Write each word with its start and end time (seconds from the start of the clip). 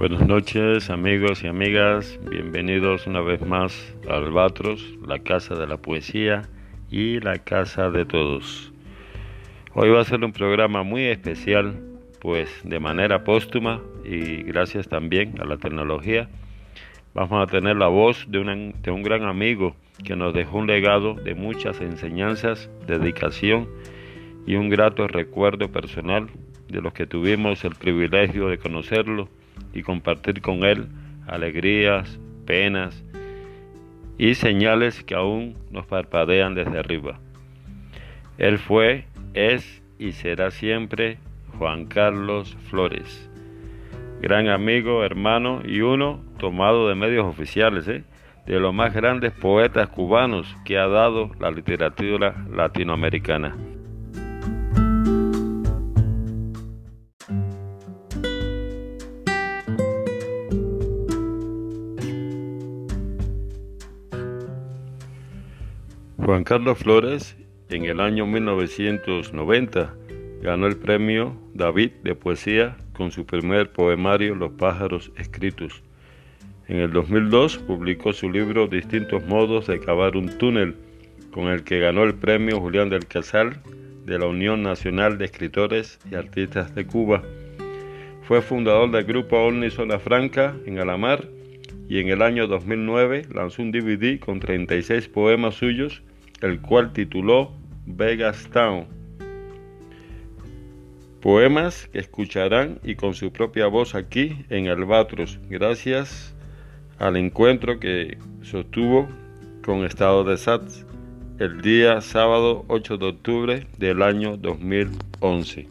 Buenas 0.00 0.26
noches 0.26 0.88
amigos 0.88 1.44
y 1.44 1.46
amigas, 1.46 2.18
bienvenidos 2.30 3.06
una 3.06 3.20
vez 3.20 3.42
más 3.42 3.94
a 4.08 4.14
Albatros, 4.14 4.82
la 5.06 5.18
casa 5.18 5.56
de 5.56 5.66
la 5.66 5.76
poesía 5.76 6.48
y 6.90 7.20
la 7.20 7.36
casa 7.36 7.90
de 7.90 8.06
todos. 8.06 8.72
Hoy 9.74 9.90
va 9.90 10.00
a 10.00 10.04
ser 10.04 10.24
un 10.24 10.32
programa 10.32 10.84
muy 10.84 11.02
especial, 11.02 11.78
pues 12.18 12.48
de 12.64 12.80
manera 12.80 13.24
póstuma 13.24 13.82
y 14.02 14.42
gracias 14.44 14.88
también 14.88 15.38
a 15.38 15.44
la 15.44 15.58
tecnología, 15.58 16.30
vamos 17.12 17.46
a 17.46 17.52
tener 17.52 17.76
la 17.76 17.88
voz 17.88 18.24
de, 18.26 18.72
de 18.82 18.90
un 18.90 19.02
gran 19.02 19.24
amigo 19.24 19.76
que 20.02 20.16
nos 20.16 20.32
dejó 20.32 20.60
un 20.60 20.66
legado 20.66 21.12
de 21.12 21.34
muchas 21.34 21.78
enseñanzas, 21.82 22.70
dedicación 22.86 23.68
y 24.46 24.54
un 24.54 24.70
grato 24.70 25.06
recuerdo 25.08 25.70
personal 25.70 26.30
de 26.70 26.80
los 26.80 26.94
que 26.94 27.06
tuvimos 27.06 27.66
el 27.66 27.74
privilegio 27.74 28.48
de 28.48 28.56
conocerlo 28.56 29.28
y 29.72 29.82
compartir 29.82 30.40
con 30.40 30.64
Él 30.64 30.88
alegrías, 31.26 32.18
penas 32.46 33.04
y 34.18 34.34
señales 34.34 35.02
que 35.04 35.14
aún 35.14 35.56
nos 35.70 35.86
parpadean 35.86 36.54
desde 36.54 36.78
arriba. 36.78 37.20
Él 38.38 38.58
fue, 38.58 39.04
es 39.34 39.82
y 39.98 40.12
será 40.12 40.50
siempre 40.50 41.18
Juan 41.58 41.86
Carlos 41.86 42.56
Flores, 42.68 43.30
gran 44.20 44.48
amigo, 44.48 45.04
hermano 45.04 45.62
y 45.64 45.80
uno 45.80 46.20
tomado 46.38 46.88
de 46.88 46.94
medios 46.94 47.26
oficiales, 47.26 47.86
¿eh? 47.88 48.04
de 48.46 48.58
los 48.58 48.74
más 48.74 48.92
grandes 48.92 49.32
poetas 49.32 49.88
cubanos 49.88 50.56
que 50.64 50.78
ha 50.78 50.88
dado 50.88 51.30
la 51.38 51.50
literatura 51.50 52.34
latinoamericana. 52.50 53.54
Juan 66.24 66.44
Carlos 66.44 66.78
Flores 66.78 67.34
en 67.70 67.86
el 67.86 67.98
año 67.98 68.26
1990 68.26 69.94
ganó 70.42 70.66
el 70.66 70.76
premio 70.76 71.34
David 71.54 71.92
de 72.04 72.14
poesía 72.14 72.76
con 72.92 73.10
su 73.10 73.24
primer 73.24 73.72
poemario 73.72 74.34
Los 74.34 74.52
pájaros 74.52 75.10
escritos. 75.16 75.82
En 76.68 76.76
el 76.76 76.92
2002 76.92 77.58
publicó 77.58 78.12
su 78.12 78.30
libro 78.30 78.68
Distintos 78.68 79.24
modos 79.26 79.66
de 79.66 79.80
cavar 79.80 80.14
un 80.14 80.28
túnel, 80.36 80.76
con 81.32 81.46
el 81.46 81.64
que 81.64 81.80
ganó 81.80 82.04
el 82.04 82.14
premio 82.14 82.60
Julián 82.60 82.90
del 82.90 83.06
Casal 83.06 83.58
de 84.04 84.18
la 84.18 84.26
Unión 84.26 84.62
Nacional 84.62 85.16
de 85.16 85.24
Escritores 85.24 85.98
y 86.10 86.16
Artistas 86.16 86.74
de 86.74 86.86
Cuba. 86.86 87.22
Fue 88.22 88.42
fundador 88.42 88.90
del 88.90 89.04
grupo 89.04 89.38
Omni 89.38 89.70
Zona 89.70 89.98
Franca 89.98 90.54
en 90.66 90.78
Alamar 90.78 91.26
y 91.88 91.98
en 91.98 92.08
el 92.08 92.22
año 92.22 92.46
2009 92.46 93.26
lanzó 93.34 93.62
un 93.62 93.72
DVD 93.72 94.20
con 94.20 94.38
36 94.38 95.08
poemas 95.08 95.54
suyos 95.54 96.02
el 96.40 96.60
cual 96.60 96.92
tituló 96.92 97.52
Vegas 97.86 98.48
Town. 98.52 98.86
Poemas 101.20 101.88
que 101.92 101.98
escucharán 101.98 102.78
y 102.82 102.94
con 102.94 103.14
su 103.14 103.30
propia 103.30 103.66
voz 103.66 103.94
aquí 103.94 104.44
en 104.48 104.68
Albatros, 104.68 105.38
gracias 105.50 106.34
al 106.98 107.16
encuentro 107.16 107.78
que 107.78 108.16
sostuvo 108.42 109.08
con 109.62 109.84
Estado 109.84 110.24
de 110.24 110.38
Sats 110.38 110.86
el 111.38 111.60
día 111.60 112.00
sábado 112.00 112.64
8 112.68 112.96
de 112.98 113.06
octubre 113.06 113.66
del 113.78 114.02
año 114.02 114.36
2011. 114.36 115.66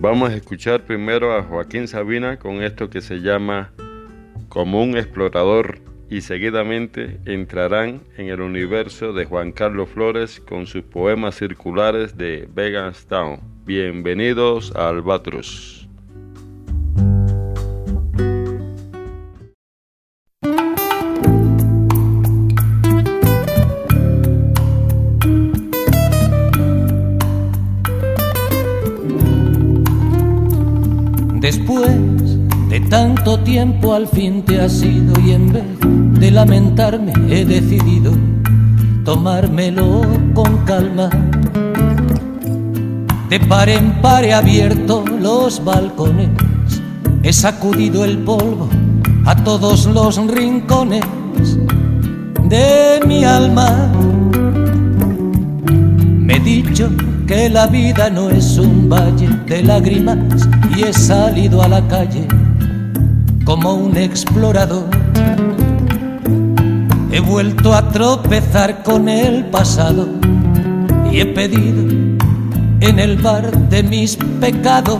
Vamos 0.00 0.30
a 0.30 0.34
escuchar 0.34 0.84
primero 0.84 1.34
a 1.34 1.42
Joaquín 1.42 1.88
Sabina 1.88 2.38
con 2.38 2.62
esto 2.62 2.90
que 2.90 3.00
se 3.00 3.20
llama 3.20 3.72
Como 4.50 4.82
un 4.82 4.96
explorador 4.96 5.85
y 6.08 6.20
seguidamente 6.20 7.18
entrarán 7.24 8.02
en 8.16 8.28
el 8.28 8.40
universo 8.40 9.12
de 9.12 9.24
Juan 9.24 9.52
Carlos 9.52 9.88
Flores 9.88 10.40
con 10.40 10.66
sus 10.66 10.82
poemas 10.82 11.36
circulares 11.36 12.16
de 12.16 12.48
Veganstown. 12.54 13.40
Bienvenidos 13.64 14.74
a 14.76 14.88
Albatros. 14.88 15.75
Tanto 32.88 33.38
tiempo 33.40 33.94
al 33.94 34.06
fin 34.06 34.42
te 34.42 34.60
has 34.60 34.82
ido 34.82 35.12
y 35.20 35.32
en 35.32 35.52
vez 35.52 35.64
de 36.20 36.30
lamentarme 36.30 37.12
he 37.28 37.44
decidido 37.44 38.12
tomármelo 39.04 40.02
con 40.34 40.58
calma. 40.64 41.10
De 43.28 43.40
par 43.40 43.68
en 43.68 43.92
par 44.00 44.24
he 44.24 44.32
abierto 44.32 45.04
los 45.20 45.64
balcones, 45.64 46.28
he 47.22 47.32
sacudido 47.32 48.04
el 48.04 48.18
polvo 48.18 48.68
a 49.24 49.34
todos 49.42 49.86
los 49.86 50.16
rincones 50.26 51.04
de 52.48 53.00
mi 53.06 53.24
alma. 53.24 53.92
Me 56.18 56.36
he 56.36 56.40
dicho 56.40 56.90
que 57.26 57.50
la 57.50 57.66
vida 57.66 58.10
no 58.10 58.30
es 58.30 58.56
un 58.58 58.88
valle 58.88 59.28
de 59.46 59.62
lágrimas 59.62 60.18
y 60.76 60.82
he 60.84 60.92
salido 60.92 61.62
a 61.62 61.68
la 61.68 61.86
calle 61.88 62.26
como 63.46 63.74
un 63.74 63.96
explorador. 63.96 64.88
He 67.12 67.20
vuelto 67.20 67.72
a 67.72 67.88
tropezar 67.90 68.82
con 68.82 69.08
el 69.08 69.46
pasado 69.46 70.08
y 71.10 71.20
he 71.20 71.26
pedido 71.26 71.82
en 72.80 72.98
el 72.98 73.16
bar 73.16 73.56
de 73.70 73.82
mis 73.84 74.16
pecados 74.40 74.98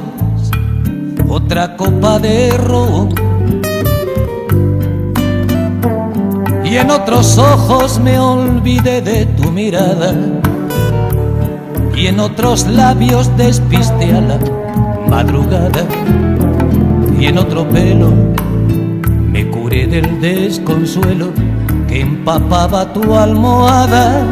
otra 1.29 1.77
copa 1.77 2.21
de 2.21 2.57
ron. 2.57 3.15
Y 6.65 6.77
en 6.77 6.91
otros 6.91 7.37
ojos 7.39 7.99
me 7.99 8.19
olvidé 8.19 9.03
de 9.03 9.27
tu 9.27 9.51
mirada 9.51 10.15
y 11.97 12.07
en 12.07 12.21
otros 12.21 12.67
labios 12.69 13.37
despiste 13.37 14.13
a 14.13 14.21
la 14.21 14.39
madrugada 15.09 15.85
y 17.19 17.27
en 17.27 17.39
otro 17.39 17.69
pelo 17.69 18.13
me 19.31 19.47
curé 19.49 19.87
del 19.87 20.21
desconsuelo 20.21 21.29
que 21.89 22.01
empapaba 22.01 22.93
tu 22.93 23.15
almohada. 23.15 24.25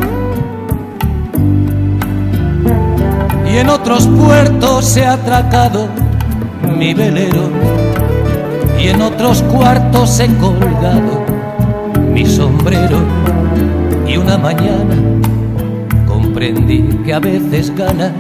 Y 3.51 3.59
en 3.59 3.69
otros 3.69 4.07
puertos 4.09 4.97
he 4.97 5.07
atracado 5.07 5.89
mi 6.77 6.93
velero 6.93 7.51
y 8.81 8.89
en 8.89 9.01
otros 9.01 9.43
cuartos 9.43 10.19
he 10.21 10.29
colgado 10.37 11.25
mi 12.13 12.27
sombrero 12.27 12.99
y 14.07 14.17
una 14.17 14.37
mañana 14.37 14.97
comprendí 16.07 16.83
que 17.05 17.15
a 17.15 17.21
veces 17.21 17.75
gana 17.75 18.13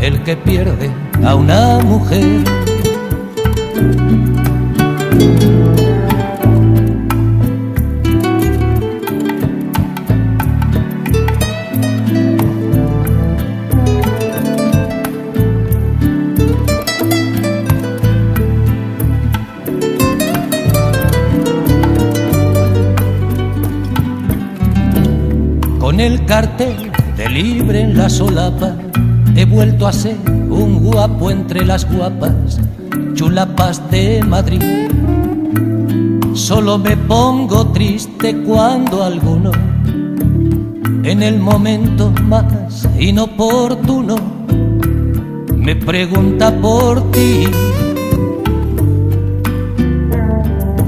el 0.00 0.22
que 0.22 0.36
pierde 0.36 0.90
a 1.24 1.34
una 1.34 1.78
mujer. 1.78 2.69
Con 25.78 25.98
el 25.98 26.24
cartel 26.24 26.92
de 27.16 27.28
libre 27.28 27.80
en 27.80 27.96
la 27.96 28.08
solapa, 28.08 28.76
he 29.34 29.44
vuelto 29.44 29.86
a 29.86 29.92
ser 29.92 30.16
un 30.48 30.78
guapo 30.84 31.30
entre 31.30 31.64
las 31.64 31.84
guapas 31.90 32.60
chulapas 33.20 33.82
de 33.90 34.22
Madrid. 34.26 34.62
Solo 36.32 36.78
me 36.78 36.96
pongo 36.96 37.66
triste 37.66 38.34
cuando 38.46 39.04
alguno, 39.04 39.50
en 41.04 41.22
el 41.22 41.38
momento 41.38 42.14
más 42.22 42.88
inoportuno, 42.98 44.16
me 45.54 45.76
pregunta 45.76 46.50
por 46.62 47.12
ti. 47.12 47.44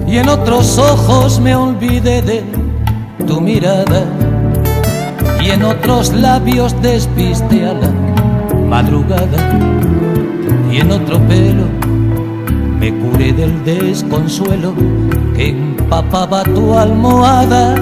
Y 0.08 0.16
en 0.16 0.30
otros 0.30 0.78
ojos 0.78 1.38
me 1.38 1.54
olvidé 1.54 2.22
de 2.22 2.44
tu 3.26 3.42
mirada, 3.42 4.06
y 5.44 5.50
en 5.50 5.64
otros 5.64 6.14
labios 6.14 6.74
despiste 6.80 7.66
a 7.66 7.74
la 7.74 7.90
madrugada 8.70 9.38
y 10.72 10.78
en 10.78 10.90
otro 10.90 11.18
pelo 11.28 11.81
me 12.82 12.92
curé 12.98 13.32
del 13.32 13.64
desconsuelo 13.64 14.74
que 15.36 15.50
empapaba 15.50 16.42
tu 16.42 16.76
almohada. 16.76 17.76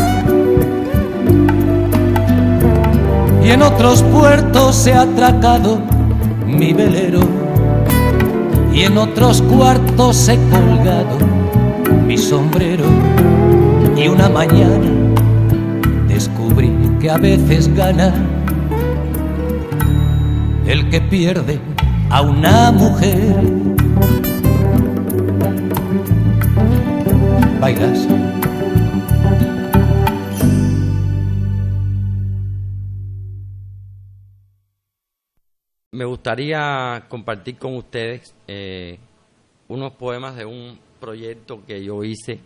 Y 3.43 3.49
en 3.49 3.63
otros 3.63 4.03
puertos 4.03 4.77
se 4.77 4.93
ha 4.93 5.03
atracado 5.03 5.81
mi 6.47 6.75
velero 6.75 7.21
y 8.75 8.83
en 8.83 8.99
otros 8.99 9.41
cuartos 9.41 10.29
he 10.29 10.37
colgado 10.51 11.17
mi 12.07 12.19
sombrero 12.19 12.85
y 13.97 14.07
una 14.07 14.29
mañana 14.29 14.91
descubrí 16.09 16.71
que 17.01 17.11
a 17.11 17.17
veces 17.17 17.75
gana 17.75 18.13
el 20.67 20.91
que 20.91 21.01
pierde 21.01 21.59
a 22.11 22.21
una 22.21 22.71
mujer. 22.71 23.60
Bailas. 27.61 28.09
Me 35.93 36.07
gustaría 36.07 37.05
compartir 37.11 37.59
con 37.59 37.77
ustedes 37.77 38.35
eh, 38.49 38.99
unos 39.69 39.93
poemas 39.93 40.37
de 40.37 40.47
un 40.47 40.79
proyecto 40.99 41.63
que 41.67 41.85
yo 41.85 42.03
hice. 42.03 42.41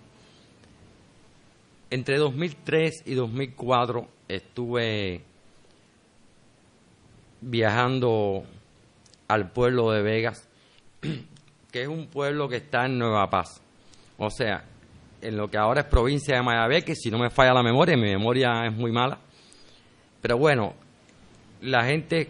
Entre 1.91 2.19
2003 2.19 3.05
y 3.07 3.15
2004 3.15 4.09
estuve 4.27 5.23
viajando 7.41 8.43
al 9.29 9.53
pueblo 9.53 9.93
de 9.93 10.03
Vegas, 10.03 10.49
que 11.71 11.83
es 11.83 11.89
un 11.89 12.09
pueblo 12.09 12.49
que 12.49 12.57
está 12.57 12.87
en 12.87 12.99
Nueva 12.99 13.31
Paz. 13.31 13.61
O 14.19 14.31
sea, 14.31 14.65
en 15.25 15.37
lo 15.37 15.49
que 15.49 15.59
ahora 15.59 15.83
es 15.83 15.87
provincia 15.87 16.37
de 16.37 16.43
Mayabé, 16.43 16.83
que 16.83 16.95
si 16.95 17.11
no 17.11 17.19
me 17.19 17.31
falla 17.31 17.53
la 17.53 17.63
memoria, 17.63 17.97
mi 17.97 18.11
memoria 18.11 18.67
es 18.67 18.73
muy 18.73 18.93
mala. 18.93 19.19
Pero 20.21 20.39
bueno, 20.39 20.75
la 21.63 21.85
gente, 21.85 22.29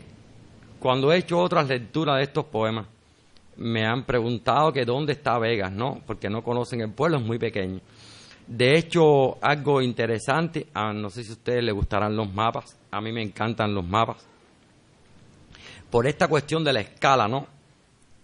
cuando 0.81 1.13
he 1.13 1.19
hecho 1.19 1.39
otras 1.39 1.69
lecturas 1.69 2.17
de 2.17 2.23
estos 2.25 2.45
poemas, 2.47 2.87
me 3.57 3.85
han 3.85 4.05
preguntado 4.05 4.73
que 4.73 4.85
dónde 4.85 5.13
está 5.13 5.39
Vegas, 5.39 5.71
¿no? 5.73 6.01
Porque 6.07 6.29
no 6.29 6.43
conocen 6.43 6.81
el 6.81 6.91
pueblo, 6.91 7.19
es 7.19 7.25
muy 7.25 7.39
pequeño. 7.39 7.81
De 8.47 8.77
hecho, 8.77 9.39
algo 9.43 9.81
interesante, 9.81 10.67
no 10.75 11.09
sé 11.11 11.25
si 11.25 11.31
a 11.31 11.35
ustedes 11.35 11.65
les 11.65 11.75
gustarán 11.75 12.17
los 12.17 12.33
mapas, 12.33 12.79
a 12.91 13.01
mí 13.01 13.13
me 13.13 13.23
encantan 13.23 13.75
los 13.75 13.87
mapas 13.87 14.27
por 15.95 16.09
esta 16.09 16.27
cuestión 16.27 16.65
de 16.65 16.73
la 16.73 16.81
escala, 16.81 17.29
¿no? 17.29 17.47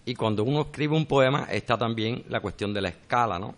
Y 0.05 0.17
cuando 0.17 0.43
uno 0.43 0.63
escribe 0.63 0.97
un 0.97 1.07
poema 1.07 1.47
está 1.53 1.79
también 1.79 2.25
la 2.29 2.41
cuestión 2.41 2.75
de 2.75 2.81
la 2.81 2.89
escala, 2.89 3.39
¿no? 3.39 3.55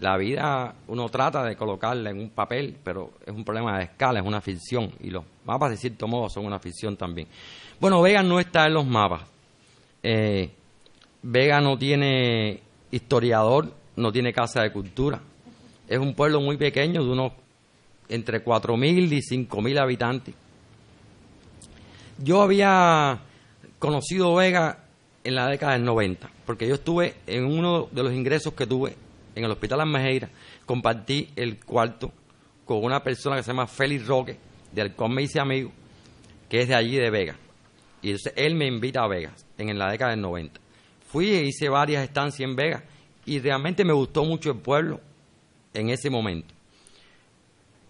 La 0.00 0.16
vida 0.16 0.74
uno 0.88 1.08
trata 1.08 1.44
de 1.44 1.56
colocarla 1.56 2.10
en 2.10 2.18
un 2.18 2.30
papel, 2.30 2.76
pero 2.82 3.12
es 3.24 3.32
un 3.32 3.44
problema 3.44 3.78
de 3.78 3.84
escala, 3.84 4.20
es 4.20 4.26
una 4.26 4.40
ficción. 4.40 4.90
Y 5.00 5.10
los 5.10 5.24
mapas, 5.44 5.70
de 5.70 5.76
cierto 5.76 6.08
modo, 6.08 6.28
son 6.28 6.44
una 6.46 6.58
ficción 6.58 6.96
también. 6.96 7.28
Bueno, 7.80 8.02
Vega 8.02 8.22
no 8.22 8.40
está 8.40 8.66
en 8.66 8.74
los 8.74 8.86
mapas. 8.86 9.22
Eh, 10.02 10.50
Vega 11.22 11.60
no 11.60 11.78
tiene 11.78 12.60
historiador, 12.90 13.72
no 13.96 14.12
tiene 14.12 14.32
casa 14.32 14.62
de 14.62 14.72
cultura. 14.72 15.20
Es 15.88 15.98
un 15.98 16.14
pueblo 16.14 16.40
muy 16.40 16.56
pequeño, 16.56 17.04
de 17.04 17.10
unos 17.10 17.32
entre 18.08 18.44
4.000 18.44 19.12
y 19.12 19.20
5.000 19.20 19.80
habitantes. 19.80 20.34
Yo 22.18 22.42
había 22.42 23.20
conocido 23.78 24.34
Vega 24.34 24.78
en 25.24 25.34
la 25.34 25.48
década 25.48 25.72
del 25.72 25.84
90, 25.84 26.30
porque 26.44 26.68
yo 26.68 26.74
estuve 26.74 27.14
en 27.26 27.44
uno 27.44 27.88
de 27.90 28.02
los 28.02 28.12
ingresos 28.12 28.52
que 28.52 28.66
tuve 28.66 28.96
en 29.34 29.44
el 29.44 29.50
Hospital 29.50 29.80
Almejeira, 29.80 30.28
compartí 30.64 31.30
el 31.36 31.62
cuarto 31.64 32.12
con 32.64 32.82
una 32.84 33.02
persona 33.02 33.36
que 33.36 33.42
se 33.42 33.50
llama 33.50 33.66
Félix 33.66 34.06
Roque, 34.06 34.36
del 34.72 34.92
cual 34.94 35.10
me 35.10 35.22
hice 35.22 35.40
amigo, 35.40 35.70
que 36.48 36.60
es 36.60 36.68
de 36.68 36.74
allí 36.74 36.96
de 36.96 37.10
Vega. 37.10 37.36
Y 38.02 38.08
entonces 38.08 38.32
él 38.36 38.54
me 38.54 38.66
invita 38.66 39.02
a 39.02 39.08
Vegas 39.08 39.46
en 39.58 39.78
la 39.78 39.90
década 39.90 40.10
del 40.12 40.20
90. 40.20 40.60
Fui 41.08 41.30
e 41.30 41.44
hice 41.44 41.68
varias 41.68 42.04
estancias 42.04 42.48
en 42.48 42.56
Vegas 42.56 42.82
y 43.26 43.38
realmente 43.38 43.84
me 43.84 43.92
gustó 43.92 44.24
mucho 44.24 44.50
el 44.50 44.58
pueblo 44.58 45.00
en 45.72 45.90
ese 45.90 46.10
momento. 46.10 46.54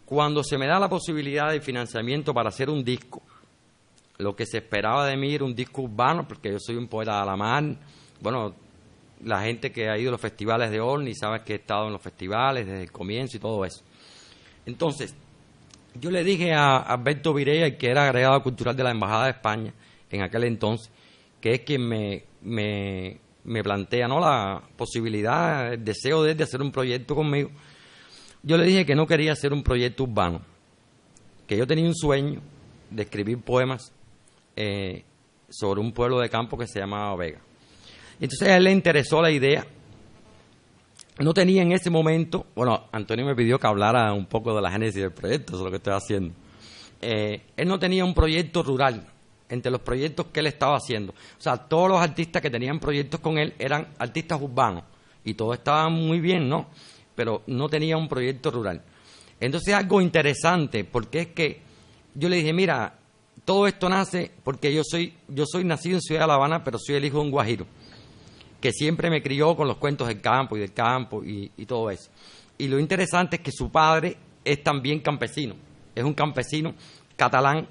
Cuando 0.05 0.43
se 0.44 0.58
me 0.58 0.67
da 0.67 0.79
la 0.79 0.88
posibilidad 0.88 1.50
de 1.50 1.61
financiamiento 1.61 2.35
para 2.35 2.50
hacer 2.50 2.69
un 2.69 2.85
disco, 2.85 3.23
lo 4.19 4.37
que 4.37 4.46
se 4.46 4.58
esperaba 4.58 5.06
de 5.06 5.17
mí 5.17 5.35
era 5.35 5.44
un 5.44 5.55
disco 5.55 5.82
urbano, 5.82 6.29
porque 6.29 6.52
yo 6.52 6.58
soy 6.61 6.76
un 6.76 6.87
poeta 6.87 7.20
de 7.20 7.26
la 7.26 7.37
mar. 7.37 7.64
Bueno, 8.20 8.55
la 9.24 9.42
gente 9.42 9.72
que 9.72 9.88
ha 9.88 9.98
ido 9.98 10.10
a 10.10 10.12
los 10.12 10.20
festivales 10.20 10.70
de 10.70 10.80
Orni 10.80 11.14
sabe 11.14 11.42
que 11.42 11.54
he 11.54 11.56
estado 11.56 11.86
en 11.86 11.92
los 11.92 12.02
festivales 12.02 12.66
desde 12.66 12.82
el 12.82 12.92
comienzo 12.92 13.36
y 13.36 13.40
todo 13.40 13.64
eso. 13.64 13.82
Entonces, 14.66 15.14
yo 15.94 16.10
le 16.10 16.24
dije 16.24 16.52
a 16.52 16.78
Alberto 16.78 17.32
Vireya, 17.32 17.76
que 17.76 17.88
era 17.88 18.04
agregado 18.04 18.42
cultural 18.42 18.76
de 18.76 18.84
la 18.84 18.90
Embajada 18.90 19.24
de 19.24 19.30
España 19.30 19.72
en 20.10 20.22
aquel 20.22 20.44
entonces, 20.44 20.90
que 21.40 21.54
es 21.54 21.60
quien 21.60 21.86
me, 21.88 22.24
me, 22.42 23.18
me 23.44 23.62
plantea 23.62 24.08
¿no? 24.08 24.20
la 24.20 24.62
posibilidad, 24.76 25.72
el 25.72 25.84
deseo 25.84 26.22
de, 26.22 26.34
de 26.34 26.44
hacer 26.44 26.62
un 26.62 26.70
proyecto 26.70 27.14
conmigo. 27.14 27.50
Yo 28.42 28.56
le 28.56 28.64
dije 28.64 28.84
que 28.84 28.94
no 28.94 29.06
quería 29.06 29.32
hacer 29.32 29.52
un 29.52 29.62
proyecto 29.62 30.04
urbano, 30.04 30.42
que 31.46 31.56
yo 31.56 31.66
tenía 31.66 31.86
un 31.86 31.94
sueño 31.94 32.40
de 32.90 33.02
escribir 33.02 33.40
poemas 33.40 33.92
eh, 34.56 35.04
sobre 35.48 35.80
un 35.80 35.92
pueblo 35.92 36.18
de 36.18 36.28
campo 36.28 36.56
que 36.56 36.66
se 36.66 36.80
llamaba 36.80 37.14
Vega. 37.16 37.40
Entonces 38.24 38.48
a 38.48 38.56
él 38.56 38.64
le 38.64 38.72
interesó 38.72 39.20
la 39.20 39.30
idea. 39.30 39.66
No 41.18 41.34
tenía 41.34 41.60
en 41.60 41.72
ese 41.72 41.90
momento, 41.90 42.46
bueno, 42.54 42.86
Antonio 42.90 43.26
me 43.26 43.36
pidió 43.36 43.58
que 43.58 43.66
hablara 43.66 44.14
un 44.14 44.24
poco 44.24 44.56
de 44.56 44.62
la 44.62 44.70
génesis 44.70 45.02
del 45.02 45.12
proyecto, 45.12 45.52
eso 45.52 45.58
es 45.58 45.64
lo 45.64 45.70
que 45.70 45.76
estoy 45.76 45.92
haciendo. 45.92 46.34
Eh, 47.02 47.42
él 47.54 47.68
no 47.68 47.78
tenía 47.78 48.02
un 48.02 48.14
proyecto 48.14 48.62
rural 48.62 49.06
entre 49.50 49.70
los 49.70 49.82
proyectos 49.82 50.28
que 50.32 50.40
él 50.40 50.46
estaba 50.46 50.76
haciendo. 50.76 51.12
O 51.12 51.40
sea, 51.40 51.58
todos 51.58 51.90
los 51.90 52.00
artistas 52.00 52.40
que 52.40 52.48
tenían 52.48 52.80
proyectos 52.80 53.20
con 53.20 53.36
él 53.36 53.52
eran 53.58 53.88
artistas 53.98 54.40
urbanos 54.40 54.84
y 55.22 55.34
todo 55.34 55.52
estaba 55.52 55.90
muy 55.90 56.18
bien, 56.18 56.48
¿no? 56.48 56.68
Pero 57.14 57.42
no 57.46 57.68
tenía 57.68 57.98
un 57.98 58.08
proyecto 58.08 58.50
rural. 58.50 58.80
Entonces 59.38 59.74
algo 59.74 60.00
interesante, 60.00 60.82
porque 60.84 61.20
es 61.20 61.26
que 61.28 61.60
yo 62.14 62.31
le 62.31 62.36
dije, 62.36 62.54
mira, 62.54 62.94
todo 63.44 63.66
esto 63.66 63.90
nace 63.90 64.31
porque 64.43 64.72
yo 64.72 64.81
soy, 64.82 65.12
yo 65.28 65.44
soy 65.46 65.64
nacido 65.64 65.96
en 65.96 66.00
Ciudad 66.00 66.22
de 66.22 66.26
La 66.28 66.34
Habana, 66.36 66.64
pero 66.64 66.78
soy 66.78 66.94
el 66.94 67.04
hijo 67.04 67.19
de 67.19 67.24
un 67.24 67.31
guajiro, 67.31 67.66
que 68.64 68.72
siempre 68.72 69.10
me 69.10 69.22
crió 69.22 69.54
con 69.54 69.68
los 69.68 69.76
cuentos 69.76 70.08
del 70.08 70.22
campo 70.22 70.56
y 70.56 70.60
del 70.60 70.72
campo 70.72 71.22
y, 71.22 71.50
todo 71.66 71.90
eso. 71.90 72.10
Y 72.56 72.66
lo 72.66 72.78
interesante 72.78 73.36
es 73.36 73.42
que 73.42 73.52
su 73.52 73.70
padre 73.70 74.16
es 74.42 74.62
también 74.62 75.00
campesino, 75.00 75.54
es 75.94 76.02
un 76.02 76.14
campesino 76.14 76.74
catalán 77.14 77.68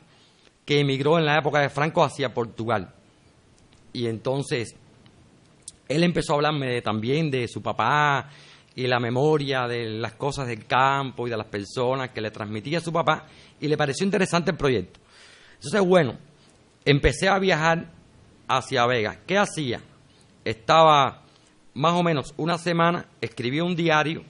que 0.63 0.81
emigró 0.81 1.17
en 1.17 1.25
la 1.25 1.39
época 1.39 1.61
de 1.61 1.69
Franco 1.69 2.03
hacia 2.03 2.31
Portugal. 2.31 2.93
Y 3.91 4.05
entonces 4.05 4.75
él 5.89 6.03
empezó 6.03 6.33
a 6.33 6.35
hablarme 6.35 6.79
también 6.83 7.31
de 7.31 7.47
su 7.47 7.63
papá 7.63 8.29
y 8.75 8.85
la 8.85 8.99
memoria 8.99 9.67
de 9.67 9.89
las 9.89 10.13
cosas 10.13 10.45
del 10.45 10.67
campo 10.67 11.25
y 11.25 11.31
de 11.31 11.37
las 11.37 11.47
personas 11.47 12.11
que 12.11 12.21
le 12.21 12.29
transmitía 12.29 12.77
a 12.77 12.81
su 12.81 12.93
papá 12.93 13.25
y 13.59 13.67
le 13.67 13.77
pareció 13.77 14.05
interesante 14.05 14.51
el 14.51 14.57
proyecto. 14.57 14.99
Entonces, 15.55 15.81
bueno, 15.81 16.19
empecé 16.85 17.29
a 17.29 17.39
viajar 17.39 17.89
hacia 18.47 18.85
Vega. 18.85 19.17
¿Qué 19.25 19.39
hacía? 19.39 19.81
Estaba 20.45 21.23
más 21.73 21.93
o 21.93 22.03
menos 22.03 22.33
una 22.37 22.57
semana, 22.57 23.07
escribía 23.21 23.63
un 23.63 23.75
diario, 23.75 24.23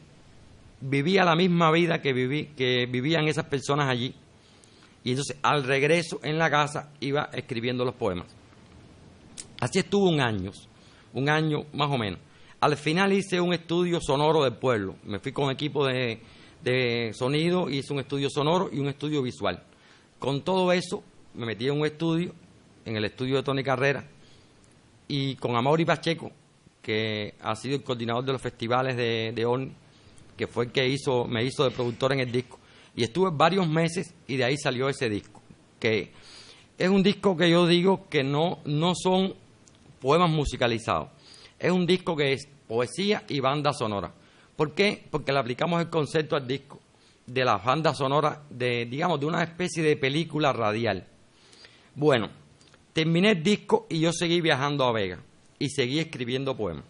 vivía 0.81 1.23
la 1.23 1.35
misma 1.35 1.71
vida 1.71 2.01
que 2.01 2.13
vivían 2.13 3.27
esas 3.27 3.45
personas 3.45 3.89
allí. 3.89 4.15
Y 5.03 5.11
entonces 5.11 5.37
al 5.41 5.63
regreso 5.63 6.19
en 6.23 6.37
la 6.37 6.49
casa 6.49 6.91
iba 6.99 7.29
escribiendo 7.33 7.83
los 7.83 7.95
poemas. 7.95 8.27
Así 9.59 9.79
estuvo 9.79 10.09
un 10.09 10.21
año, 10.21 10.51
un 11.13 11.29
año 11.29 11.65
más 11.73 11.89
o 11.89 11.97
menos. 11.97 12.19
Al 12.59 12.77
final 12.77 13.11
hice 13.11 13.41
un 13.41 13.53
estudio 13.53 13.99
sonoro 13.99 14.43
del 14.43 14.53
pueblo. 14.53 14.95
Me 15.03 15.19
fui 15.19 15.33
con 15.33 15.51
equipo 15.51 15.85
de, 15.85 16.21
de 16.63 17.11
sonido, 17.13 17.69
hice 17.69 17.91
un 17.91 17.99
estudio 17.99 18.29
sonoro 18.29 18.69
y 18.71 18.79
un 18.79 18.87
estudio 18.87 19.21
visual. 19.21 19.61
Con 20.19 20.41
todo 20.41 20.71
eso 20.71 21.03
me 21.33 21.45
metí 21.45 21.67
en 21.67 21.79
un 21.79 21.85
estudio, 21.85 22.33
en 22.85 22.95
el 22.95 23.03
estudio 23.03 23.35
de 23.35 23.43
Tony 23.43 23.63
Carrera, 23.63 24.07
y 25.07 25.35
con 25.35 25.55
Amaury 25.55 25.85
Pacheco, 25.85 26.31
que 26.81 27.35
ha 27.41 27.55
sido 27.55 27.75
el 27.75 27.83
coordinador 27.83 28.25
de 28.25 28.33
los 28.33 28.41
festivales 28.41 28.95
de, 28.97 29.31
de 29.33 29.71
que 30.35 30.47
fue 30.47 30.65
el 30.65 30.71
que 30.71 30.87
hizo, 30.87 31.25
me 31.25 31.43
hizo 31.43 31.63
de 31.63 31.71
productor 31.71 32.13
en 32.13 32.19
el 32.19 32.31
disco. 32.31 32.59
Y 32.95 33.03
estuve 33.03 33.29
varios 33.31 33.67
meses 33.67 34.13
y 34.27 34.37
de 34.37 34.43
ahí 34.43 34.57
salió 34.57 34.89
ese 34.89 35.09
disco, 35.09 35.41
que 35.79 36.11
es 36.77 36.89
un 36.89 37.03
disco 37.03 37.37
que 37.37 37.49
yo 37.49 37.65
digo 37.67 38.07
que 38.09 38.23
no, 38.23 38.59
no 38.65 38.93
son 38.95 39.33
poemas 39.99 40.29
musicalizados. 40.29 41.09
Es 41.57 41.71
un 41.71 41.85
disco 41.85 42.15
que 42.15 42.33
es 42.33 42.47
poesía 42.67 43.23
y 43.29 43.39
banda 43.39 43.73
sonora. 43.73 44.13
¿Por 44.55 44.73
qué? 44.73 45.03
Porque 45.09 45.31
le 45.31 45.39
aplicamos 45.39 45.81
el 45.81 45.89
concepto 45.89 46.35
al 46.35 46.47
disco 46.47 46.79
de 47.25 47.45
la 47.45 47.57
banda 47.57 47.93
sonora, 47.93 48.43
de, 48.49 48.85
digamos, 48.85 49.19
de 49.19 49.25
una 49.25 49.43
especie 49.43 49.81
de 49.81 49.95
película 49.95 50.51
radial. 50.51 51.07
Bueno, 51.95 52.29
terminé 52.93 53.31
el 53.31 53.43
disco 53.43 53.87
y 53.89 53.99
yo 53.99 54.11
seguí 54.13 54.39
viajando 54.39 54.85
a 54.85 54.91
Vega. 54.91 55.19
y 55.59 55.69
seguí 55.69 55.99
escribiendo 55.99 56.57
poemas. 56.57 56.83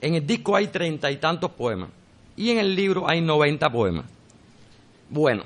En 0.00 0.14
el 0.14 0.26
disco 0.26 0.54
hay 0.56 0.66
treinta 0.66 1.10
y 1.10 1.16
tantos 1.16 1.50
poemas 1.52 1.88
y 2.36 2.50
en 2.50 2.58
el 2.58 2.74
libro 2.74 3.08
hay 3.08 3.20
noventa 3.22 3.70
poemas. 3.70 4.04
Bueno, 5.08 5.44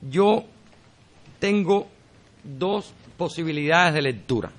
yo 0.00 0.44
tengo 1.38 1.86
dos 2.42 2.92
posibilidades 3.16 3.94
de 3.94 4.02
lectura. 4.02 4.50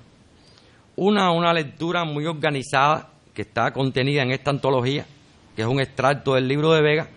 Una, 0.96 1.32
una 1.32 1.52
lectura 1.52 2.04
muy 2.04 2.24
organizada 2.26 3.10
que 3.34 3.42
está 3.42 3.72
contenida 3.72 4.22
en 4.22 4.30
esta 4.30 4.50
antología, 4.50 5.06
que 5.54 5.62
es 5.62 5.68
un 5.68 5.80
extracto 5.80 6.34
del 6.34 6.48
libro 6.48 6.72
de 6.72 6.82
Vega, 6.82 7.08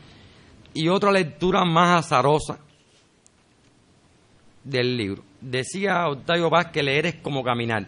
y 0.74 0.88
otra 0.90 1.12
lectura 1.12 1.64
más 1.64 2.06
azarosa 2.06 2.60
del 4.64 4.98
libro. 4.98 5.31
Decía 5.42 6.08
Octavio 6.08 6.50
Paz 6.50 6.68
que 6.68 6.84
leer 6.84 7.08
es 7.08 7.16
como 7.16 7.44
caminar. 7.44 7.88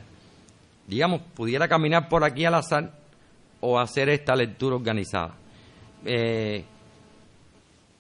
Digamos, 0.88 1.22
pudiera 1.34 1.68
caminar 1.68 2.10
por 2.10 2.24
aquí 2.24 2.46
al 2.46 2.56
azar 2.56 2.92
o 3.62 3.80
hacer 3.80 4.10
esta 4.10 4.36
lectura 4.36 4.76
organizada. 4.76 5.36
Eh, 6.04 6.66